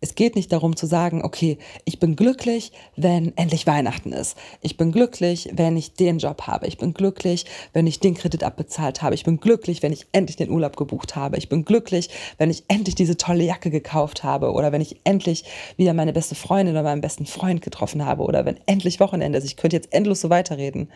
es 0.00 0.14
geht 0.14 0.34
nicht 0.34 0.50
darum 0.52 0.76
zu 0.76 0.86
sagen, 0.86 1.22
okay, 1.22 1.58
ich 1.84 2.00
bin 2.00 2.16
glücklich, 2.16 2.72
wenn 2.96 3.36
endlich 3.36 3.66
Weihnachten 3.66 4.12
ist. 4.12 4.36
Ich 4.62 4.76
bin 4.76 4.92
glücklich, 4.92 5.50
wenn 5.52 5.76
ich 5.76 5.94
den 5.94 6.18
Job 6.18 6.42
habe. 6.46 6.66
Ich 6.66 6.78
bin 6.78 6.94
glücklich, 6.94 7.44
wenn 7.74 7.86
ich 7.86 8.00
den 8.00 8.14
Kredit 8.14 8.42
abbezahlt 8.42 9.02
habe. 9.02 9.14
Ich 9.14 9.24
bin 9.24 9.40
glücklich, 9.40 9.82
wenn 9.82 9.92
ich 9.92 10.06
endlich 10.12 10.36
den 10.36 10.50
Urlaub 10.50 10.76
gebucht 10.76 11.16
habe. 11.16 11.36
Ich 11.36 11.48
bin 11.48 11.64
glücklich, 11.64 12.08
wenn 12.38 12.50
ich 12.50 12.64
endlich 12.68 12.94
diese 12.94 13.18
tolle 13.18 13.44
Jacke 13.44 13.70
gekauft 13.70 14.24
habe 14.24 14.52
oder 14.52 14.72
wenn 14.72 14.80
ich 14.80 15.00
endlich 15.04 15.44
wieder 15.76 15.92
meine 15.92 16.14
beste 16.14 16.34
Freundin 16.34 16.74
oder 16.74 16.82
meinen 16.82 17.02
besten 17.02 17.26
Freund 17.26 17.60
getroffen 17.60 18.06
habe 18.06 18.22
oder 18.22 18.46
wenn 18.46 18.58
endlich 18.66 19.00
Wochenende 19.00 19.38
ist. 19.38 19.44
Ich 19.44 19.56
könnte 19.56 19.76
jetzt 19.76 19.92
endlos 19.92 20.22
so 20.22 20.30
weiterreden. 20.30 20.88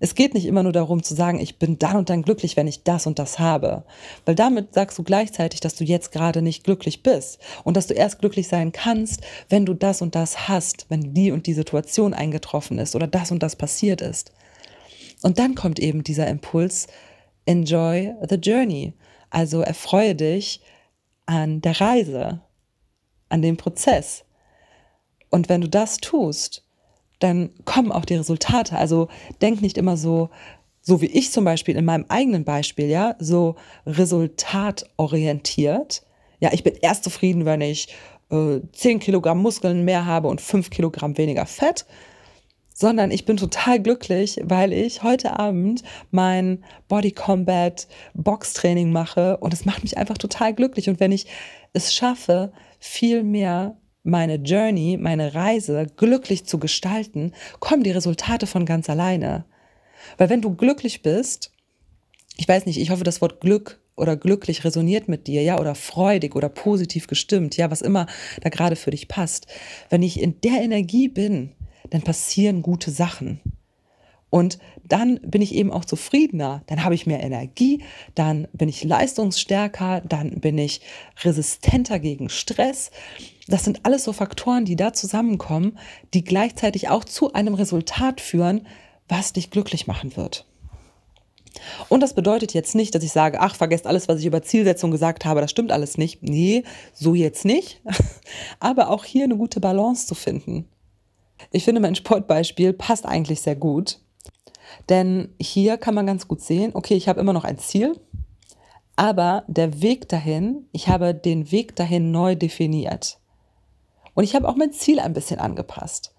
Es 0.00 0.14
geht 0.14 0.34
nicht 0.34 0.46
immer 0.46 0.62
nur 0.62 0.72
darum 0.72 1.02
zu 1.02 1.14
sagen, 1.14 1.38
ich 1.38 1.58
bin 1.58 1.78
dann 1.78 1.96
und 1.96 2.10
dann 2.10 2.22
glücklich, 2.22 2.56
wenn 2.56 2.66
ich 2.66 2.82
das 2.82 3.06
und 3.06 3.18
das 3.18 3.38
habe. 3.38 3.84
Weil 4.24 4.34
damit 4.34 4.74
sagst 4.74 4.98
du 4.98 5.02
gleichzeitig, 5.02 5.60
dass 5.60 5.76
du 5.76 5.84
jetzt 5.84 6.12
gerade 6.12 6.42
nicht 6.42 6.64
glücklich 6.64 7.02
bist 7.02 7.38
und 7.62 7.76
dass 7.76 7.86
du 7.86 7.94
erst 7.94 8.18
glücklich 8.18 8.48
sein 8.48 8.72
kannst, 8.72 9.22
wenn 9.48 9.66
du 9.66 9.74
das 9.74 10.02
und 10.02 10.14
das 10.14 10.48
hast, 10.48 10.86
wenn 10.88 11.14
die 11.14 11.30
und 11.30 11.46
die 11.46 11.54
Situation 11.54 12.14
eingetroffen 12.14 12.78
ist 12.78 12.96
oder 12.96 13.06
das 13.06 13.30
und 13.30 13.42
das 13.42 13.56
passiert 13.56 14.00
ist. 14.00 14.32
Und 15.22 15.38
dann 15.38 15.54
kommt 15.54 15.78
eben 15.78 16.04
dieser 16.04 16.26
Impuls, 16.26 16.86
enjoy 17.46 18.14
the 18.28 18.36
journey. 18.36 18.94
Also 19.30 19.60
erfreue 19.62 20.14
dich 20.14 20.60
an 21.26 21.60
der 21.60 21.80
Reise, 21.80 22.40
an 23.28 23.42
dem 23.42 23.56
Prozess. 23.56 24.24
Und 25.30 25.48
wenn 25.48 25.60
du 25.60 25.68
das 25.68 25.96
tust, 25.96 26.63
dann 27.18 27.50
kommen 27.64 27.92
auch 27.92 28.04
die 28.04 28.16
Resultate. 28.16 28.76
Also 28.76 29.08
denk 29.40 29.62
nicht 29.62 29.78
immer 29.78 29.96
so, 29.96 30.30
so 30.80 31.00
wie 31.00 31.06
ich 31.06 31.32
zum 31.32 31.44
Beispiel 31.44 31.76
in 31.76 31.84
meinem 31.84 32.06
eigenen 32.08 32.44
Beispiel, 32.44 32.86
ja, 32.86 33.16
so 33.18 33.56
resultatorientiert. 33.86 36.02
Ja, 36.40 36.52
ich 36.52 36.62
bin 36.62 36.74
erst 36.80 37.04
zufrieden, 37.04 37.44
wenn 37.44 37.60
ich 37.60 37.88
äh, 38.30 38.60
10 38.72 39.00
Kilogramm 39.00 39.40
Muskeln 39.40 39.84
mehr 39.84 40.06
habe 40.06 40.28
und 40.28 40.40
5 40.40 40.70
Kilogramm 40.70 41.16
weniger 41.16 41.46
Fett, 41.46 41.86
sondern 42.74 43.12
ich 43.12 43.24
bin 43.24 43.36
total 43.36 43.80
glücklich, 43.80 44.40
weil 44.42 44.72
ich 44.72 45.02
heute 45.02 45.38
Abend 45.38 45.84
mein 46.10 46.64
Body 46.88 47.12
Combat 47.12 47.86
Boxtraining 48.14 48.90
mache 48.90 49.36
und 49.38 49.54
es 49.54 49.64
macht 49.64 49.84
mich 49.84 49.96
einfach 49.96 50.18
total 50.18 50.52
glücklich. 50.52 50.88
Und 50.88 51.00
wenn 51.00 51.12
ich 51.12 51.26
es 51.72 51.94
schaffe, 51.94 52.52
viel 52.80 53.22
mehr 53.22 53.76
meine 54.04 54.36
Journey, 54.36 54.98
meine 55.00 55.34
Reise 55.34 55.86
glücklich 55.96 56.44
zu 56.44 56.58
gestalten, 56.58 57.32
kommen 57.58 57.82
die 57.82 57.90
Resultate 57.90 58.46
von 58.46 58.66
ganz 58.66 58.88
alleine. 58.88 59.46
Weil 60.18 60.28
wenn 60.30 60.42
du 60.42 60.54
glücklich 60.54 61.02
bist, 61.02 61.52
ich 62.36 62.46
weiß 62.46 62.66
nicht, 62.66 62.78
ich 62.78 62.90
hoffe, 62.90 63.02
das 63.02 63.20
Wort 63.20 63.40
Glück 63.40 63.80
oder 63.96 64.16
glücklich 64.16 64.64
resoniert 64.64 65.08
mit 65.08 65.26
dir, 65.26 65.42
ja, 65.42 65.58
oder 65.58 65.74
freudig 65.74 66.36
oder 66.36 66.48
positiv 66.48 67.06
gestimmt, 67.06 67.56
ja, 67.56 67.70
was 67.70 67.80
immer 67.80 68.06
da 68.42 68.50
gerade 68.50 68.76
für 68.76 68.90
dich 68.90 69.08
passt. 69.08 69.46
Wenn 69.88 70.02
ich 70.02 70.20
in 70.20 70.40
der 70.42 70.60
Energie 70.60 71.08
bin, 71.08 71.52
dann 71.90 72.02
passieren 72.02 72.62
gute 72.62 72.90
Sachen. 72.90 73.40
Und 74.34 74.58
dann 74.82 75.20
bin 75.20 75.42
ich 75.42 75.54
eben 75.54 75.70
auch 75.70 75.84
zufriedener, 75.84 76.64
dann 76.66 76.82
habe 76.82 76.96
ich 76.96 77.06
mehr 77.06 77.22
Energie, 77.22 77.84
dann 78.16 78.48
bin 78.52 78.68
ich 78.68 78.82
leistungsstärker, 78.82 80.00
dann 80.00 80.40
bin 80.40 80.58
ich 80.58 80.80
resistenter 81.22 82.00
gegen 82.00 82.28
Stress. 82.28 82.90
Das 83.46 83.62
sind 83.62 83.86
alles 83.86 84.02
so 84.02 84.12
Faktoren, 84.12 84.64
die 84.64 84.74
da 84.74 84.92
zusammenkommen, 84.92 85.78
die 86.14 86.24
gleichzeitig 86.24 86.88
auch 86.88 87.04
zu 87.04 87.32
einem 87.32 87.54
Resultat 87.54 88.20
führen, 88.20 88.66
was 89.06 89.32
dich 89.32 89.52
glücklich 89.52 89.86
machen 89.86 90.16
wird. 90.16 90.46
Und 91.88 92.00
das 92.00 92.14
bedeutet 92.14 92.54
jetzt 92.54 92.74
nicht, 92.74 92.92
dass 92.96 93.04
ich 93.04 93.12
sage, 93.12 93.38
ach, 93.40 93.54
vergesst 93.54 93.86
alles, 93.86 94.08
was 94.08 94.18
ich 94.18 94.26
über 94.26 94.42
Zielsetzung 94.42 94.90
gesagt 94.90 95.24
habe, 95.24 95.42
das 95.42 95.52
stimmt 95.52 95.70
alles 95.70 95.96
nicht. 95.96 96.24
Nee, 96.24 96.64
so 96.92 97.14
jetzt 97.14 97.44
nicht. 97.44 97.82
Aber 98.58 98.90
auch 98.90 99.04
hier 99.04 99.22
eine 99.22 99.36
gute 99.36 99.60
Balance 99.60 100.08
zu 100.08 100.16
finden. 100.16 100.68
Ich 101.52 101.62
finde, 101.62 101.80
mein 101.80 101.94
Sportbeispiel 101.94 102.72
passt 102.72 103.06
eigentlich 103.06 103.40
sehr 103.40 103.54
gut. 103.54 104.00
Denn 104.88 105.34
hier 105.40 105.76
kann 105.76 105.94
man 105.94 106.06
ganz 106.06 106.28
gut 106.28 106.40
sehen, 106.40 106.72
okay, 106.74 106.94
ich 106.94 107.08
habe 107.08 107.20
immer 107.20 107.32
noch 107.32 107.44
ein 107.44 107.58
Ziel, 107.58 107.98
aber 108.96 109.44
der 109.46 109.82
Weg 109.82 110.08
dahin, 110.08 110.66
ich 110.72 110.88
habe 110.88 111.14
den 111.14 111.50
Weg 111.50 111.74
dahin 111.76 112.10
neu 112.10 112.36
definiert. 112.36 113.18
Und 114.14 114.24
ich 114.24 114.34
habe 114.34 114.48
auch 114.48 114.56
mein 114.56 114.72
Ziel 114.72 115.00
ein 115.00 115.12
bisschen 115.12 115.40
angepasst. 115.40 116.14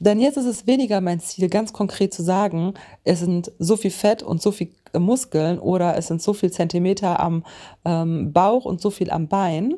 Denn 0.00 0.18
jetzt 0.18 0.38
ist 0.38 0.46
es 0.46 0.66
weniger 0.66 1.00
mein 1.02 1.20
Ziel, 1.20 1.48
ganz 1.48 1.72
konkret 1.72 2.14
zu 2.14 2.22
sagen, 2.22 2.74
es 3.04 3.20
sind 3.20 3.52
so 3.58 3.76
viel 3.76 3.90
Fett 3.90 4.22
und 4.22 4.40
so 4.40 4.50
viel 4.50 4.72
Muskeln 4.98 5.58
oder 5.58 5.96
es 5.96 6.06
sind 6.06 6.22
so 6.22 6.32
viel 6.32 6.50
Zentimeter 6.50 7.20
am 7.20 7.44
ähm, 7.84 8.32
Bauch 8.32 8.64
und 8.64 8.80
so 8.80 8.90
viel 8.90 9.10
am 9.10 9.28
Bein. 9.28 9.74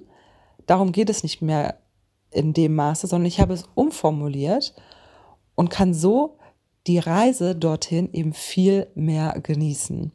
Darum 0.67 0.93
geht 0.93 1.11
es 1.11 1.25
nicht 1.25 1.43
mehr 1.43 1.77
in 2.31 2.53
dem 2.53 2.77
Maße, 2.77 3.09
sondern 3.09 3.27
ich 3.27 3.41
habe 3.41 3.53
es 3.53 3.65
umformuliert 3.75 4.75
und 5.57 5.71
kann 5.71 5.93
so 5.93 6.39
die 6.87 6.99
Reise 6.99 7.55
dorthin 7.55 8.13
eben 8.13 8.33
viel 8.33 8.89
mehr 8.95 9.39
genießen. 9.41 10.11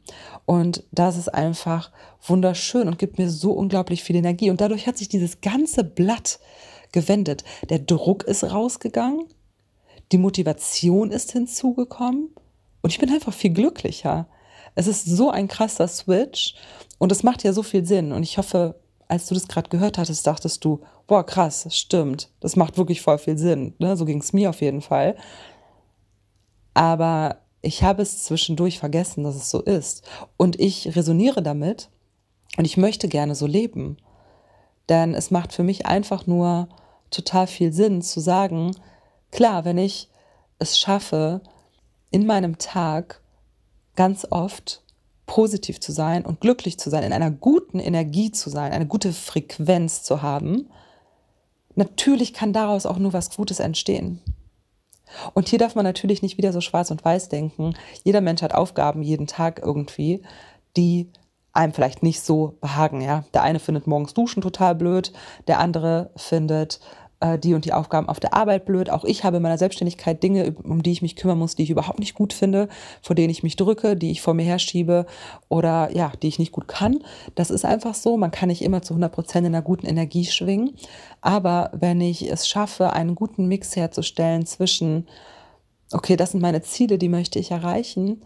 Und 0.45 0.83
das 0.91 1.17
ist 1.17 1.29
einfach 1.29 1.91
wunderschön 2.25 2.87
und 2.87 2.99
gibt 2.99 3.17
mir 3.17 3.29
so 3.29 3.51
unglaublich 3.51 4.03
viel 4.03 4.17
Energie. 4.17 4.49
Und 4.49 4.59
dadurch 4.59 4.87
hat 4.87 4.97
sich 4.97 5.07
dieses 5.07 5.39
ganze 5.41 5.83
Blatt 5.83 6.39
gewendet. 6.91 7.43
Der 7.69 7.79
Druck 7.79 8.23
ist 8.23 8.43
rausgegangen, 8.43 9.25
die 10.11 10.17
Motivation 10.17 11.11
ist 11.11 11.31
hinzugekommen 11.31 12.29
und 12.81 12.89
ich 12.89 12.99
bin 12.99 13.11
einfach 13.11 13.33
viel 13.33 13.51
glücklicher. 13.51 14.27
Es 14.75 14.87
ist 14.87 15.05
so 15.05 15.31
ein 15.31 15.47
krasser 15.47 15.87
Switch 15.87 16.55
und 16.97 17.11
es 17.11 17.23
macht 17.23 17.43
ja 17.43 17.51
so 17.53 17.63
viel 17.63 17.85
Sinn. 17.85 18.11
Und 18.11 18.23
ich 18.23 18.37
hoffe, 18.37 18.75
als 19.07 19.27
du 19.27 19.33
das 19.33 19.47
gerade 19.47 19.69
gehört 19.69 19.97
hattest, 19.97 20.27
dachtest 20.27 20.63
du, 20.63 20.81
boah, 21.07 21.25
krass, 21.25 21.67
stimmt, 21.71 22.29
das 22.41 22.55
macht 22.55 22.77
wirklich 22.77 23.01
voll 23.01 23.17
viel 23.17 23.37
Sinn. 23.37 23.73
Ne? 23.79 23.97
So 23.97 24.05
ging 24.05 24.19
es 24.19 24.33
mir 24.33 24.49
auf 24.49 24.61
jeden 24.61 24.81
Fall. 24.81 25.15
Aber 26.77 27.37
ich 27.63 27.81
habe 27.81 28.03
es 28.03 28.23
zwischendurch 28.23 28.77
vergessen, 28.77 29.23
dass 29.23 29.35
es 29.35 29.49
so 29.49 29.61
ist. 29.61 30.07
Und 30.37 30.59
ich 30.59 30.95
resoniere 30.95 31.41
damit 31.41 31.89
und 32.55 32.65
ich 32.65 32.77
möchte 32.77 33.07
gerne 33.07 33.33
so 33.33 33.47
leben. 33.47 33.97
Denn 34.87 35.15
es 35.15 35.31
macht 35.31 35.53
für 35.53 35.63
mich 35.63 35.87
einfach 35.87 36.27
nur 36.27 36.69
total 37.09 37.47
viel 37.47 37.73
Sinn 37.73 38.03
zu 38.03 38.19
sagen, 38.19 38.75
klar, 39.31 39.65
wenn 39.65 39.79
ich 39.79 40.11
es 40.59 40.77
schaffe, 40.77 41.41
in 42.11 42.27
meinem 42.27 42.59
Tag 42.59 43.21
ganz 43.95 44.27
oft 44.29 44.83
positiv 45.25 45.79
zu 45.79 45.91
sein 45.91 46.27
und 46.27 46.41
glücklich 46.41 46.77
zu 46.77 46.91
sein, 46.91 47.01
in 47.01 47.11
einer 47.11 47.31
guten 47.31 47.79
Energie 47.79 48.31
zu 48.31 48.51
sein, 48.51 48.71
eine 48.71 48.85
gute 48.85 49.13
Frequenz 49.13 50.03
zu 50.03 50.21
haben, 50.21 50.69
natürlich 51.73 52.35
kann 52.35 52.53
daraus 52.53 52.85
auch 52.85 52.99
nur 52.99 53.13
was 53.13 53.35
Gutes 53.35 53.59
entstehen. 53.59 54.21
Und 55.33 55.49
hier 55.49 55.59
darf 55.59 55.75
man 55.75 55.85
natürlich 55.85 56.21
nicht 56.21 56.37
wieder 56.37 56.53
so 56.53 56.61
schwarz 56.61 56.91
und 56.91 57.03
weiß 57.03 57.29
denken. 57.29 57.75
Jeder 58.03 58.21
Mensch 58.21 58.41
hat 58.41 58.53
Aufgaben 58.53 59.01
jeden 59.01 59.27
Tag 59.27 59.59
irgendwie, 59.63 60.21
die 60.75 61.09
einem 61.53 61.73
vielleicht 61.73 62.03
nicht 62.03 62.21
so 62.21 62.57
behagen. 62.61 63.01
Ja? 63.01 63.23
Der 63.33 63.41
eine 63.41 63.59
findet 63.59 63.87
morgens 63.87 64.13
Duschen 64.13 64.41
total 64.41 64.75
blöd, 64.75 65.11
der 65.47 65.59
andere 65.59 66.11
findet 66.15 66.79
äh, 67.19 67.39
die 67.39 67.53
und 67.53 67.65
die 67.65 67.73
Aufgaben 67.73 68.09
auf 68.09 68.19
der 68.19 68.33
Arbeit 68.33 68.65
blöd. 68.65 68.89
Auch 68.89 69.03
ich 69.03 69.23
habe 69.23 69.37
in 69.37 69.43
meiner 69.43 69.57
Selbstständigkeit 69.57 70.21
Dinge, 70.21 70.55
um 70.63 70.83
die 70.83 70.91
ich 70.91 71.01
mich 71.01 71.15
kümmern 71.15 71.39
muss, 71.39 71.55
die 71.55 71.63
ich 71.63 71.69
überhaupt 71.69 71.99
nicht 71.99 72.15
gut 72.15 72.33
finde, 72.33 72.69
vor 73.01 73.15
denen 73.15 73.29
ich 73.29 73.43
mich 73.43 73.55
drücke, 73.55 73.95
die 73.95 74.11
ich 74.11 74.21
vor 74.21 74.33
mir 74.33 74.43
herschiebe 74.43 75.05
oder 75.49 75.95
ja, 75.95 76.11
die 76.21 76.27
ich 76.27 76.39
nicht 76.39 76.51
gut 76.51 76.67
kann. 76.67 76.99
Das 77.35 77.49
ist 77.49 77.65
einfach 77.65 77.95
so. 77.95 78.17
Man 78.17 78.31
kann 78.31 78.49
nicht 78.49 78.61
immer 78.61 78.81
zu 78.81 78.93
100 78.93 79.11
Prozent 79.11 79.47
in 79.47 79.55
einer 79.55 79.63
guten 79.63 79.87
Energie 79.87 80.25
schwingen. 80.25 80.75
Aber 81.21 81.71
wenn 81.73 82.01
ich 82.01 82.29
es 82.29 82.47
schaffe, 82.47 82.93
einen 82.93 83.15
guten 83.15 83.47
Mix 83.47 83.75
herzustellen 83.75 84.45
zwischen, 84.45 85.07
okay, 85.91 86.15
das 86.15 86.31
sind 86.31 86.41
meine 86.41 86.61
Ziele, 86.61 86.97
die 86.97 87.09
möchte 87.09 87.39
ich 87.39 87.51
erreichen, 87.51 88.21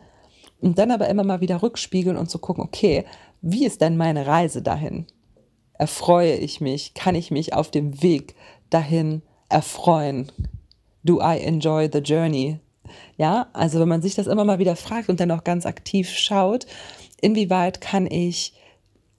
und 0.61 0.77
dann 0.77 0.91
aber 0.91 1.09
immer 1.09 1.23
mal 1.23 1.41
wieder 1.41 1.63
rückspiegeln 1.63 2.15
und 2.15 2.29
zu 2.29 2.37
gucken, 2.37 2.63
okay, 2.63 3.05
wie 3.41 3.65
ist 3.65 3.81
denn 3.81 3.97
meine 3.97 4.27
Reise 4.27 4.61
dahin? 4.61 5.07
Erfreue 5.73 6.35
ich 6.35 6.61
mich? 6.61 6.93
Kann 6.93 7.15
ich 7.15 7.31
mich 7.31 7.53
auf 7.53 7.71
dem 7.71 8.03
Weg 8.03 8.35
dahin 8.71 9.21
erfreuen? 9.49 10.31
Do 11.03 11.19
I 11.21 11.37
enjoy 11.37 11.89
the 11.91 11.99
journey? 11.99 12.59
Ja, 13.17 13.47
also 13.53 13.79
wenn 13.79 13.87
man 13.87 14.01
sich 14.01 14.15
das 14.15 14.27
immer 14.27 14.45
mal 14.45 14.59
wieder 14.59 14.75
fragt 14.75 15.09
und 15.09 15.19
dann 15.19 15.31
auch 15.31 15.43
ganz 15.43 15.65
aktiv 15.65 16.09
schaut, 16.09 16.65
inwieweit 17.21 17.81
kann 17.81 18.07
ich 18.07 18.53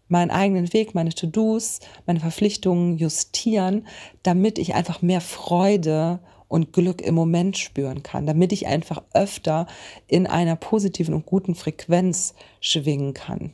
meinen 0.08 0.30
eigenen 0.30 0.72
Weg, 0.72 0.94
meine 0.94 1.10
To-Dos, 1.10 1.80
meine 2.06 2.20
Verpflichtungen 2.20 2.98
justieren, 2.98 3.86
damit 4.22 4.58
ich 4.58 4.74
einfach 4.74 5.00
mehr 5.00 5.20
Freude 5.20 6.20
und 6.48 6.74
Glück 6.74 7.00
im 7.00 7.14
Moment 7.14 7.56
spüren 7.56 8.02
kann, 8.02 8.26
damit 8.26 8.52
ich 8.52 8.66
einfach 8.66 9.02
öfter 9.14 9.66
in 10.06 10.26
einer 10.26 10.54
positiven 10.54 11.14
und 11.14 11.24
guten 11.24 11.54
Frequenz 11.54 12.34
schwingen 12.60 13.14
kann. 13.14 13.52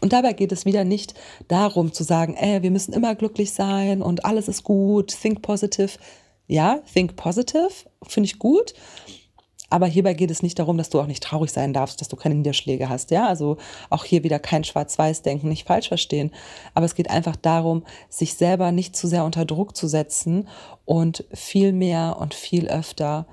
Und 0.00 0.12
dabei 0.12 0.32
geht 0.32 0.52
es 0.52 0.64
wieder 0.64 0.84
nicht 0.84 1.14
darum 1.48 1.92
zu 1.92 2.04
sagen, 2.04 2.34
ey, 2.34 2.62
wir 2.62 2.70
müssen 2.70 2.92
immer 2.92 3.14
glücklich 3.14 3.52
sein 3.52 4.02
und 4.02 4.24
alles 4.24 4.48
ist 4.48 4.64
gut, 4.64 5.14
think 5.20 5.42
positive. 5.42 5.98
Ja, 6.46 6.80
think 6.92 7.16
positive, 7.16 7.70
finde 8.06 8.26
ich 8.26 8.38
gut. 8.38 8.74
Aber 9.72 9.86
hierbei 9.86 10.14
geht 10.14 10.32
es 10.32 10.42
nicht 10.42 10.58
darum, 10.58 10.76
dass 10.76 10.90
du 10.90 11.00
auch 11.00 11.06
nicht 11.06 11.22
traurig 11.22 11.52
sein 11.52 11.72
darfst, 11.72 12.00
dass 12.00 12.08
du 12.08 12.16
keine 12.16 12.34
Niederschläge 12.34 12.88
hast. 12.88 13.12
Ja, 13.12 13.28
also 13.28 13.56
auch 13.88 14.04
hier 14.04 14.24
wieder 14.24 14.40
kein 14.40 14.64
Schwarz-Weiß-Denken, 14.64 15.48
nicht 15.48 15.68
falsch 15.68 15.86
verstehen. 15.86 16.32
Aber 16.74 16.86
es 16.86 16.96
geht 16.96 17.08
einfach 17.08 17.36
darum, 17.36 17.84
sich 18.08 18.34
selber 18.34 18.72
nicht 18.72 18.96
zu 18.96 19.06
sehr 19.06 19.24
unter 19.24 19.44
Druck 19.44 19.76
zu 19.76 19.86
setzen 19.86 20.48
und 20.84 21.24
viel 21.32 21.72
mehr 21.72 22.16
und 22.18 22.34
viel 22.34 22.66
öfter 22.66 23.26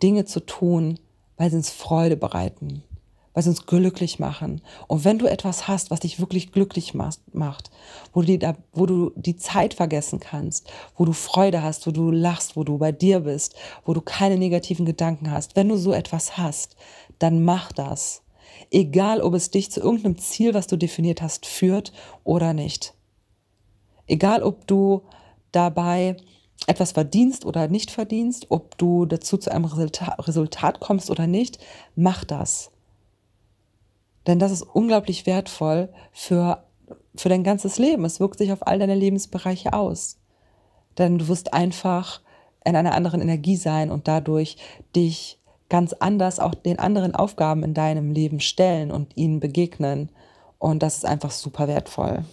Dinge 0.00 0.26
zu 0.26 0.38
tun, 0.38 1.00
weil 1.36 1.50
sie 1.50 1.56
uns 1.56 1.70
Freude 1.70 2.16
bereiten 2.16 2.84
weil 3.32 3.42
sie 3.42 3.50
uns 3.50 3.66
glücklich 3.66 4.18
machen. 4.18 4.60
Und 4.88 5.04
wenn 5.04 5.18
du 5.18 5.26
etwas 5.26 5.68
hast, 5.68 5.90
was 5.90 6.00
dich 6.00 6.18
wirklich 6.18 6.52
glücklich 6.52 6.94
macht, 6.94 7.70
wo 8.12 8.22
du, 8.22 8.38
die, 8.38 8.52
wo 8.72 8.86
du 8.86 9.12
die 9.14 9.36
Zeit 9.36 9.74
vergessen 9.74 10.20
kannst, 10.20 10.70
wo 10.96 11.04
du 11.04 11.12
Freude 11.12 11.62
hast, 11.62 11.86
wo 11.86 11.92
du 11.92 12.10
lachst, 12.10 12.56
wo 12.56 12.64
du 12.64 12.78
bei 12.78 12.92
dir 12.92 13.20
bist, 13.20 13.54
wo 13.84 13.94
du 13.94 14.00
keine 14.00 14.36
negativen 14.36 14.84
Gedanken 14.84 15.30
hast, 15.30 15.56
wenn 15.56 15.68
du 15.68 15.76
so 15.76 15.92
etwas 15.92 16.36
hast, 16.36 16.76
dann 17.18 17.44
mach 17.44 17.72
das. 17.72 18.22
Egal, 18.70 19.20
ob 19.20 19.34
es 19.34 19.50
dich 19.50 19.70
zu 19.70 19.80
irgendeinem 19.80 20.18
Ziel, 20.18 20.54
was 20.54 20.66
du 20.66 20.76
definiert 20.76 21.22
hast, 21.22 21.46
führt 21.46 21.92
oder 22.24 22.52
nicht. 22.52 22.94
Egal, 24.06 24.42
ob 24.42 24.66
du 24.66 25.02
dabei 25.52 26.16
etwas 26.66 26.92
verdienst 26.92 27.44
oder 27.46 27.68
nicht 27.68 27.90
verdienst, 27.90 28.46
ob 28.50 28.76
du 28.76 29.06
dazu 29.06 29.38
zu 29.38 29.50
einem 29.50 29.64
Resultat 29.64 30.80
kommst 30.80 31.10
oder 31.10 31.26
nicht, 31.26 31.58
mach 31.96 32.24
das. 32.24 32.70
Denn 34.26 34.38
das 34.38 34.52
ist 34.52 34.62
unglaublich 34.62 35.26
wertvoll 35.26 35.88
für, 36.12 36.64
für 37.14 37.28
dein 37.28 37.44
ganzes 37.44 37.78
Leben. 37.78 38.04
Es 38.04 38.20
wirkt 38.20 38.38
sich 38.38 38.52
auf 38.52 38.66
all 38.66 38.78
deine 38.78 38.94
Lebensbereiche 38.94 39.72
aus. 39.72 40.18
Denn 40.98 41.18
du 41.18 41.28
wirst 41.28 41.54
einfach 41.54 42.20
in 42.64 42.76
einer 42.76 42.94
anderen 42.94 43.20
Energie 43.20 43.56
sein 43.56 43.90
und 43.90 44.08
dadurch 44.08 44.56
dich 44.94 45.38
ganz 45.68 45.94
anders 45.94 46.40
auch 46.40 46.54
den 46.54 46.78
anderen 46.78 47.14
Aufgaben 47.14 47.62
in 47.62 47.74
deinem 47.74 48.12
Leben 48.12 48.40
stellen 48.40 48.90
und 48.90 49.16
ihnen 49.16 49.40
begegnen. 49.40 50.10
Und 50.58 50.82
das 50.82 50.98
ist 50.98 51.06
einfach 51.06 51.30
super 51.30 51.68
wertvoll. 51.68 52.24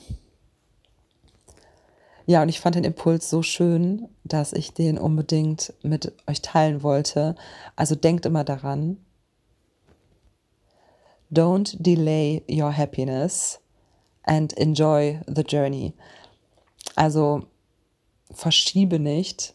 Ja, 2.25 2.41
und 2.41 2.49
ich 2.49 2.59
fand 2.59 2.75
den 2.75 2.83
Impuls 2.83 3.29
so 3.29 3.41
schön, 3.41 4.09
dass 4.25 4.51
ich 4.51 4.73
den 4.73 4.97
unbedingt 4.97 5.73
mit 5.81 6.11
euch 6.27 6.41
teilen 6.41 6.83
wollte. 6.83 7.35
Also 7.77 7.95
denkt 7.95 8.25
immer 8.25 8.43
daran, 8.43 8.97
Don't 11.31 11.75
delay 11.79 12.43
your 12.49 12.71
happiness 12.71 13.59
and 14.23 14.53
enjoy 14.53 15.19
the 15.27 15.43
journey. 15.43 15.93
Also 16.95 17.43
verschiebe 18.31 18.99
nicht 18.99 19.53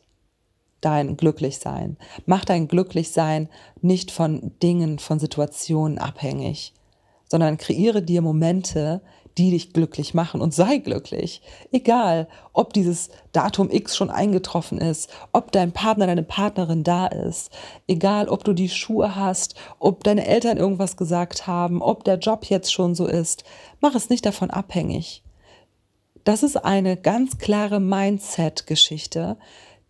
dein 0.80 1.16
Glücklichsein. 1.16 1.96
Mach 2.26 2.44
dein 2.44 2.68
Glücklichsein 2.68 3.48
nicht 3.80 4.10
von 4.10 4.52
Dingen, 4.62 4.98
von 4.98 5.18
Situationen 5.18 5.98
abhängig, 5.98 6.74
sondern 7.28 7.56
kreiere 7.56 8.02
dir 8.02 8.20
Momente, 8.20 9.00
die 9.38 9.50
dich 9.50 9.72
glücklich 9.72 10.14
machen 10.14 10.40
und 10.40 10.54
sei 10.54 10.78
glücklich. 10.78 11.42
Egal, 11.70 12.28
ob 12.52 12.72
dieses 12.72 13.10
Datum 13.32 13.70
X 13.70 13.96
schon 13.96 14.10
eingetroffen 14.10 14.78
ist, 14.78 15.10
ob 15.32 15.52
dein 15.52 15.72
Partner, 15.72 16.06
deine 16.06 16.22
Partnerin 16.22 16.84
da 16.84 17.06
ist, 17.06 17.50
egal, 17.86 18.28
ob 18.28 18.44
du 18.44 18.52
die 18.52 18.68
Schuhe 18.68 19.16
hast, 19.16 19.54
ob 19.78 20.04
deine 20.04 20.26
Eltern 20.26 20.58
irgendwas 20.58 20.96
gesagt 20.96 21.46
haben, 21.46 21.82
ob 21.82 22.04
der 22.04 22.18
Job 22.18 22.44
jetzt 22.46 22.72
schon 22.72 22.94
so 22.94 23.06
ist, 23.06 23.44
mach 23.80 23.94
es 23.94 24.10
nicht 24.10 24.26
davon 24.26 24.50
abhängig. 24.50 25.22
Das 26.24 26.42
ist 26.42 26.56
eine 26.56 26.96
ganz 26.96 27.38
klare 27.38 27.80
Mindset-Geschichte, 27.80 29.36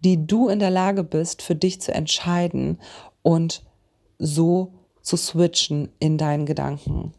die 0.00 0.26
du 0.26 0.48
in 0.48 0.58
der 0.58 0.70
Lage 0.70 1.04
bist, 1.04 1.42
für 1.42 1.54
dich 1.54 1.80
zu 1.80 1.92
entscheiden 1.92 2.80
und 3.22 3.62
so 4.18 4.72
zu 5.02 5.16
switchen 5.16 5.90
in 5.98 6.16
deinen 6.16 6.46
Gedanken. 6.46 7.12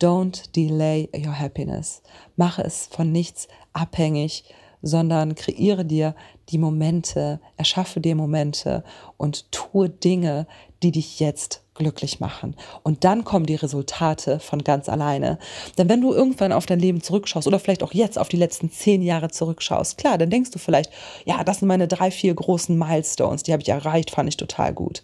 Don't 0.00 0.52
delay 0.54 1.08
your 1.14 1.38
happiness. 1.38 2.02
Mache 2.36 2.62
es 2.62 2.86
von 2.86 3.10
nichts 3.10 3.48
abhängig, 3.72 4.44
sondern 4.82 5.34
kreiere 5.34 5.84
dir 5.84 6.14
die 6.50 6.58
Momente, 6.58 7.40
erschaffe 7.56 8.00
dir 8.00 8.14
Momente 8.14 8.84
und 9.16 9.50
tue 9.50 9.90
Dinge, 9.90 10.46
die 10.82 10.92
dich 10.92 11.18
jetzt 11.18 11.62
glücklich 11.74 12.20
machen. 12.20 12.54
Und 12.82 13.04
dann 13.04 13.24
kommen 13.24 13.46
die 13.46 13.54
Resultate 13.54 14.40
von 14.40 14.62
ganz 14.62 14.88
alleine. 14.88 15.38
Denn 15.78 15.88
wenn 15.88 16.00
du 16.00 16.12
irgendwann 16.12 16.52
auf 16.52 16.66
dein 16.66 16.80
Leben 16.80 17.02
zurückschaust 17.02 17.46
oder 17.46 17.58
vielleicht 17.58 17.82
auch 17.82 17.94
jetzt 17.94 18.18
auf 18.18 18.28
die 18.28 18.36
letzten 18.36 18.70
zehn 18.70 19.02
Jahre 19.02 19.30
zurückschaust, 19.30 19.96
klar, 19.96 20.18
dann 20.18 20.30
denkst 20.30 20.50
du 20.50 20.58
vielleicht, 20.58 20.90
ja, 21.24 21.42
das 21.44 21.60
sind 21.60 21.68
meine 21.68 21.88
drei, 21.88 22.10
vier 22.10 22.34
großen 22.34 22.76
Milestones, 22.76 23.44
die 23.44 23.52
habe 23.52 23.62
ich 23.62 23.68
erreicht, 23.68 24.10
fand 24.10 24.28
ich 24.28 24.36
total 24.36 24.72
gut. 24.72 25.02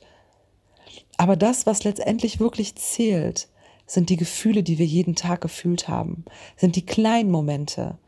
Aber 1.16 1.37
das, 1.37 1.64
was 1.66 1.85
letztendlich 1.85 2.40
wirklich 2.40 2.74
zählt, 2.74 3.48
sind 3.87 4.11
die 4.11 4.16
Gefühle, 4.16 4.62
die 4.62 4.79
wir 4.79 4.87
jeden 4.87 5.14
Tag 5.14 5.40
gefühlt 5.40 5.88
haben, 5.88 6.25
sind 6.57 6.77
die 6.77 6.87
kleinen 6.87 7.31
Momente. 7.31 7.99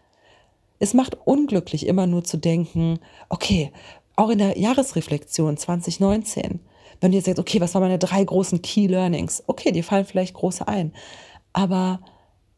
Es 0.79 0.95
macht 0.95 1.17
unglücklich, 1.27 1.87
immer 1.87 2.07
nur 2.07 2.25
zu 2.25 2.37
denken, 2.37 2.99
okay, 3.29 3.73
auch 4.15 4.31
in 4.31 4.39
der 4.39 4.59
Jahresreflexion 4.59 5.57
2019, 5.57 6.61
wenn 7.01 7.11
du 7.13 7.17
jetzt 7.17 7.27
sagst, 7.27 7.39
okay, 7.39 7.61
was 7.61 7.75
waren 7.75 7.83
meine 7.83 7.99
drei 7.99 8.25
großen 8.25 8.63
Key 8.63 8.87
Learnings? 8.87 9.43
Okay, 9.47 9.73
dir 9.73 9.85
fallen 9.85 10.07
vielleicht 10.07 10.35
große 10.35 10.67
ein. 10.67 10.93
Aber 11.53 12.01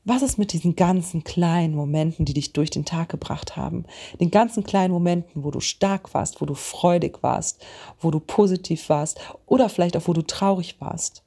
was 0.04 0.22
ist 0.22 0.38
mit 0.38 0.52
diesen 0.52 0.76
ganzen 0.76 1.24
kleinen 1.24 1.74
Momenten, 1.74 2.24
die 2.24 2.34
dich 2.34 2.52
durch 2.52 2.70
den 2.70 2.84
Tag 2.84 3.08
gebracht 3.08 3.56
haben? 3.56 3.84
Den 4.20 4.30
ganzen 4.30 4.64
kleinen 4.64 4.92
Momenten, 4.92 5.44
wo 5.44 5.50
du 5.50 5.60
stark 5.60 6.14
warst, 6.14 6.40
wo 6.40 6.46
du 6.46 6.54
freudig 6.54 7.22
warst, 7.22 7.64
wo 8.00 8.10
du 8.10 8.20
positiv 8.20 8.88
warst 8.88 9.20
oder 9.46 9.68
vielleicht 9.68 9.96
auch, 9.96 10.06
wo 10.06 10.12
du 10.12 10.22
traurig 10.22 10.80
warst 10.80 11.24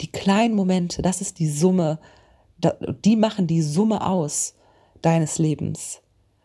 die 0.00 0.10
kleinen 0.10 0.54
Momente, 0.54 1.02
das 1.02 1.20
ist 1.20 1.38
die 1.38 1.48
Summe, 1.48 1.98
die 3.04 3.16
machen 3.16 3.46
die 3.46 3.62
Summe 3.62 4.06
aus 4.06 4.54
deines 5.00 5.38
Lebens. 5.38 6.00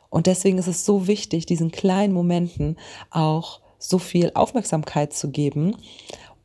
Und 0.09 0.27
deswegen 0.27 0.57
ist 0.57 0.67
es 0.67 0.85
so 0.85 1.07
wichtig, 1.07 1.45
diesen 1.45 1.71
kleinen 1.71 2.13
Momenten 2.13 2.77
auch 3.11 3.61
so 3.77 3.99
viel 3.99 4.31
Aufmerksamkeit 4.33 5.13
zu 5.13 5.29
geben 5.29 5.75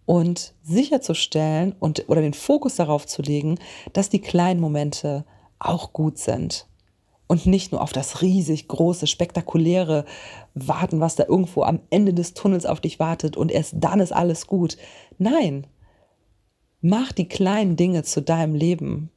und 0.04 0.54
sicherzustellen 0.62 1.74
und 1.78 2.08
oder 2.08 2.20
den 2.20 2.34
Fokus 2.34 2.76
darauf 2.76 3.06
zu 3.06 3.22
legen, 3.22 3.58
dass 3.92 4.10
die 4.10 4.20
kleinen 4.20 4.60
Momente 4.60 5.24
auch 5.58 5.92
gut 5.92 6.18
sind 6.18 6.66
und 7.28 7.46
nicht 7.46 7.72
nur 7.72 7.80
auf 7.80 7.92
das 7.92 8.20
riesig 8.20 8.68
große, 8.68 9.06
spektakuläre 9.06 10.04
warten, 10.54 11.00
was 11.00 11.16
da 11.16 11.24
irgendwo 11.26 11.62
am 11.62 11.80
Ende 11.88 12.12
des 12.12 12.34
Tunnels 12.34 12.66
auf 12.66 12.80
dich 12.80 12.98
wartet 12.98 13.36
und 13.36 13.50
erst 13.50 13.76
dann 13.78 14.00
ist 14.00 14.12
alles 14.12 14.46
gut. 14.46 14.76
Nein, 15.18 15.66
Mach 16.82 17.12
die 17.12 17.28
kleinen 17.28 17.76
Dinge 17.76 18.02
zu 18.02 18.20
deinem 18.20 18.56
Leben 18.56 19.10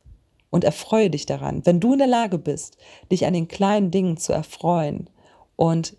und 0.51 0.63
erfreue 0.63 1.09
dich 1.09 1.25
daran. 1.25 1.65
Wenn 1.65 1.79
du 1.79 1.93
in 1.93 1.97
der 1.97 2.07
Lage 2.07 2.37
bist, 2.37 2.77
dich 3.11 3.25
an 3.25 3.33
den 3.33 3.47
kleinen 3.47 3.89
Dingen 3.89 4.17
zu 4.17 4.33
erfreuen 4.33 5.09
und 5.55 5.97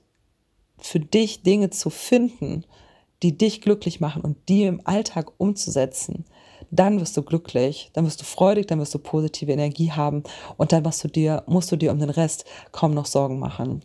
für 0.79 1.01
dich 1.01 1.43
Dinge 1.43 1.71
zu 1.71 1.91
finden, 1.91 2.65
die 3.25 3.37
dich 3.37 3.61
glücklich 3.61 4.01
machen 4.01 4.23
und 4.23 4.37
die 4.49 4.63
im 4.63 4.81
Alltag 4.85 5.33
umzusetzen, 5.39 6.25
dann 6.71 7.01
wirst 7.01 7.17
du 7.17 7.23
glücklich, 7.23 7.91
dann 7.95 8.05
wirst 8.07 8.21
du 8.21 8.25
freudig, 8.25 8.67
dann 8.67 8.79
wirst 8.79 8.95
du 8.95 8.99
positive 9.01 9.51
Energie 9.51 9.91
haben 9.91 10.23
und 10.57 10.71
dann 10.71 10.85
musst 10.85 11.03
du 11.03 11.09
dir, 11.09 11.43
musst 11.47 11.73
du 11.73 11.77
dir 11.77 11.91
um 11.91 11.99
den 11.99 12.11
Rest 12.11 12.45
kaum 12.71 12.95
noch 12.95 13.07
Sorgen 13.07 13.41
machen. 13.41 13.83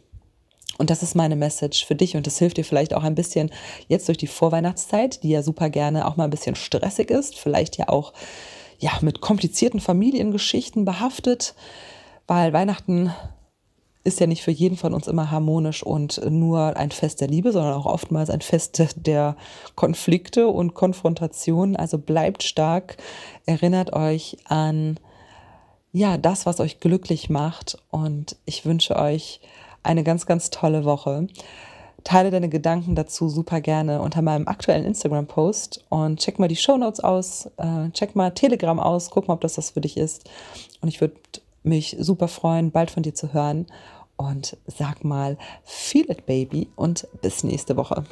Und 0.81 0.89
das 0.89 1.03
ist 1.03 1.13
meine 1.13 1.35
Message 1.35 1.85
für 1.85 1.93
dich. 1.93 2.17
Und 2.17 2.25
das 2.25 2.39
hilft 2.39 2.57
dir 2.57 2.65
vielleicht 2.65 2.95
auch 2.95 3.03
ein 3.03 3.13
bisschen 3.13 3.51
jetzt 3.87 4.07
durch 4.07 4.17
die 4.17 4.25
Vorweihnachtszeit, 4.25 5.21
die 5.21 5.29
ja 5.29 5.43
super 5.43 5.69
gerne 5.69 6.07
auch 6.07 6.17
mal 6.17 6.23
ein 6.23 6.31
bisschen 6.31 6.55
stressig 6.55 7.11
ist, 7.11 7.37
vielleicht 7.37 7.77
ja 7.77 7.87
auch 7.87 8.13
ja, 8.79 8.89
mit 9.01 9.21
komplizierten 9.21 9.79
Familiengeschichten 9.79 10.83
behaftet, 10.83 11.53
weil 12.25 12.51
Weihnachten 12.51 13.13
ist 14.03 14.19
ja 14.19 14.25
nicht 14.25 14.41
für 14.41 14.49
jeden 14.49 14.75
von 14.75 14.95
uns 14.95 15.07
immer 15.07 15.29
harmonisch 15.29 15.83
und 15.83 16.19
nur 16.27 16.75
ein 16.75 16.89
Fest 16.89 17.21
der 17.21 17.27
Liebe, 17.27 17.51
sondern 17.51 17.75
auch 17.75 17.85
oftmals 17.85 18.31
ein 18.31 18.41
Fest 18.41 18.81
der 18.95 19.35
Konflikte 19.75 20.47
und 20.47 20.73
Konfrontationen. 20.73 21.75
Also 21.75 21.99
bleibt 21.99 22.41
stark, 22.41 22.97
erinnert 23.45 23.93
euch 23.93 24.37
an 24.45 24.99
ja, 25.91 26.17
das, 26.17 26.47
was 26.47 26.59
euch 26.59 26.79
glücklich 26.79 27.29
macht. 27.29 27.77
Und 27.91 28.35
ich 28.45 28.65
wünsche 28.65 28.95
euch 28.95 29.41
eine 29.83 30.03
ganz, 30.03 30.25
ganz 30.25 30.49
tolle 30.49 30.85
Woche. 30.85 31.27
Teile 32.03 32.31
deine 32.31 32.49
Gedanken 32.49 32.95
dazu 32.95 33.29
super 33.29 33.61
gerne 33.61 34.01
unter 34.01 34.21
meinem 34.21 34.47
aktuellen 34.47 34.85
Instagram-Post 34.85 35.85
und 35.89 36.19
check 36.19 36.39
mal 36.39 36.47
die 36.47 36.55
Shownotes 36.55 36.99
aus, 36.99 37.47
äh, 37.57 37.89
check 37.91 38.15
mal 38.15 38.31
Telegram 38.31 38.79
aus, 38.79 39.11
guck 39.11 39.27
mal, 39.27 39.35
ob 39.35 39.41
das 39.41 39.53
das 39.53 39.71
für 39.71 39.81
dich 39.81 39.97
ist. 39.97 40.29
Und 40.81 40.87
ich 40.87 40.99
würde 40.99 41.15
mich 41.63 41.95
super 41.99 42.27
freuen, 42.27 42.71
bald 42.71 42.89
von 42.89 43.03
dir 43.03 43.13
zu 43.13 43.33
hören. 43.33 43.67
Und 44.17 44.57
sag 44.65 45.03
mal, 45.03 45.37
feel 45.63 46.09
it, 46.09 46.25
baby, 46.25 46.69
und 46.75 47.07
bis 47.21 47.43
nächste 47.43 47.75
Woche. 47.77 48.03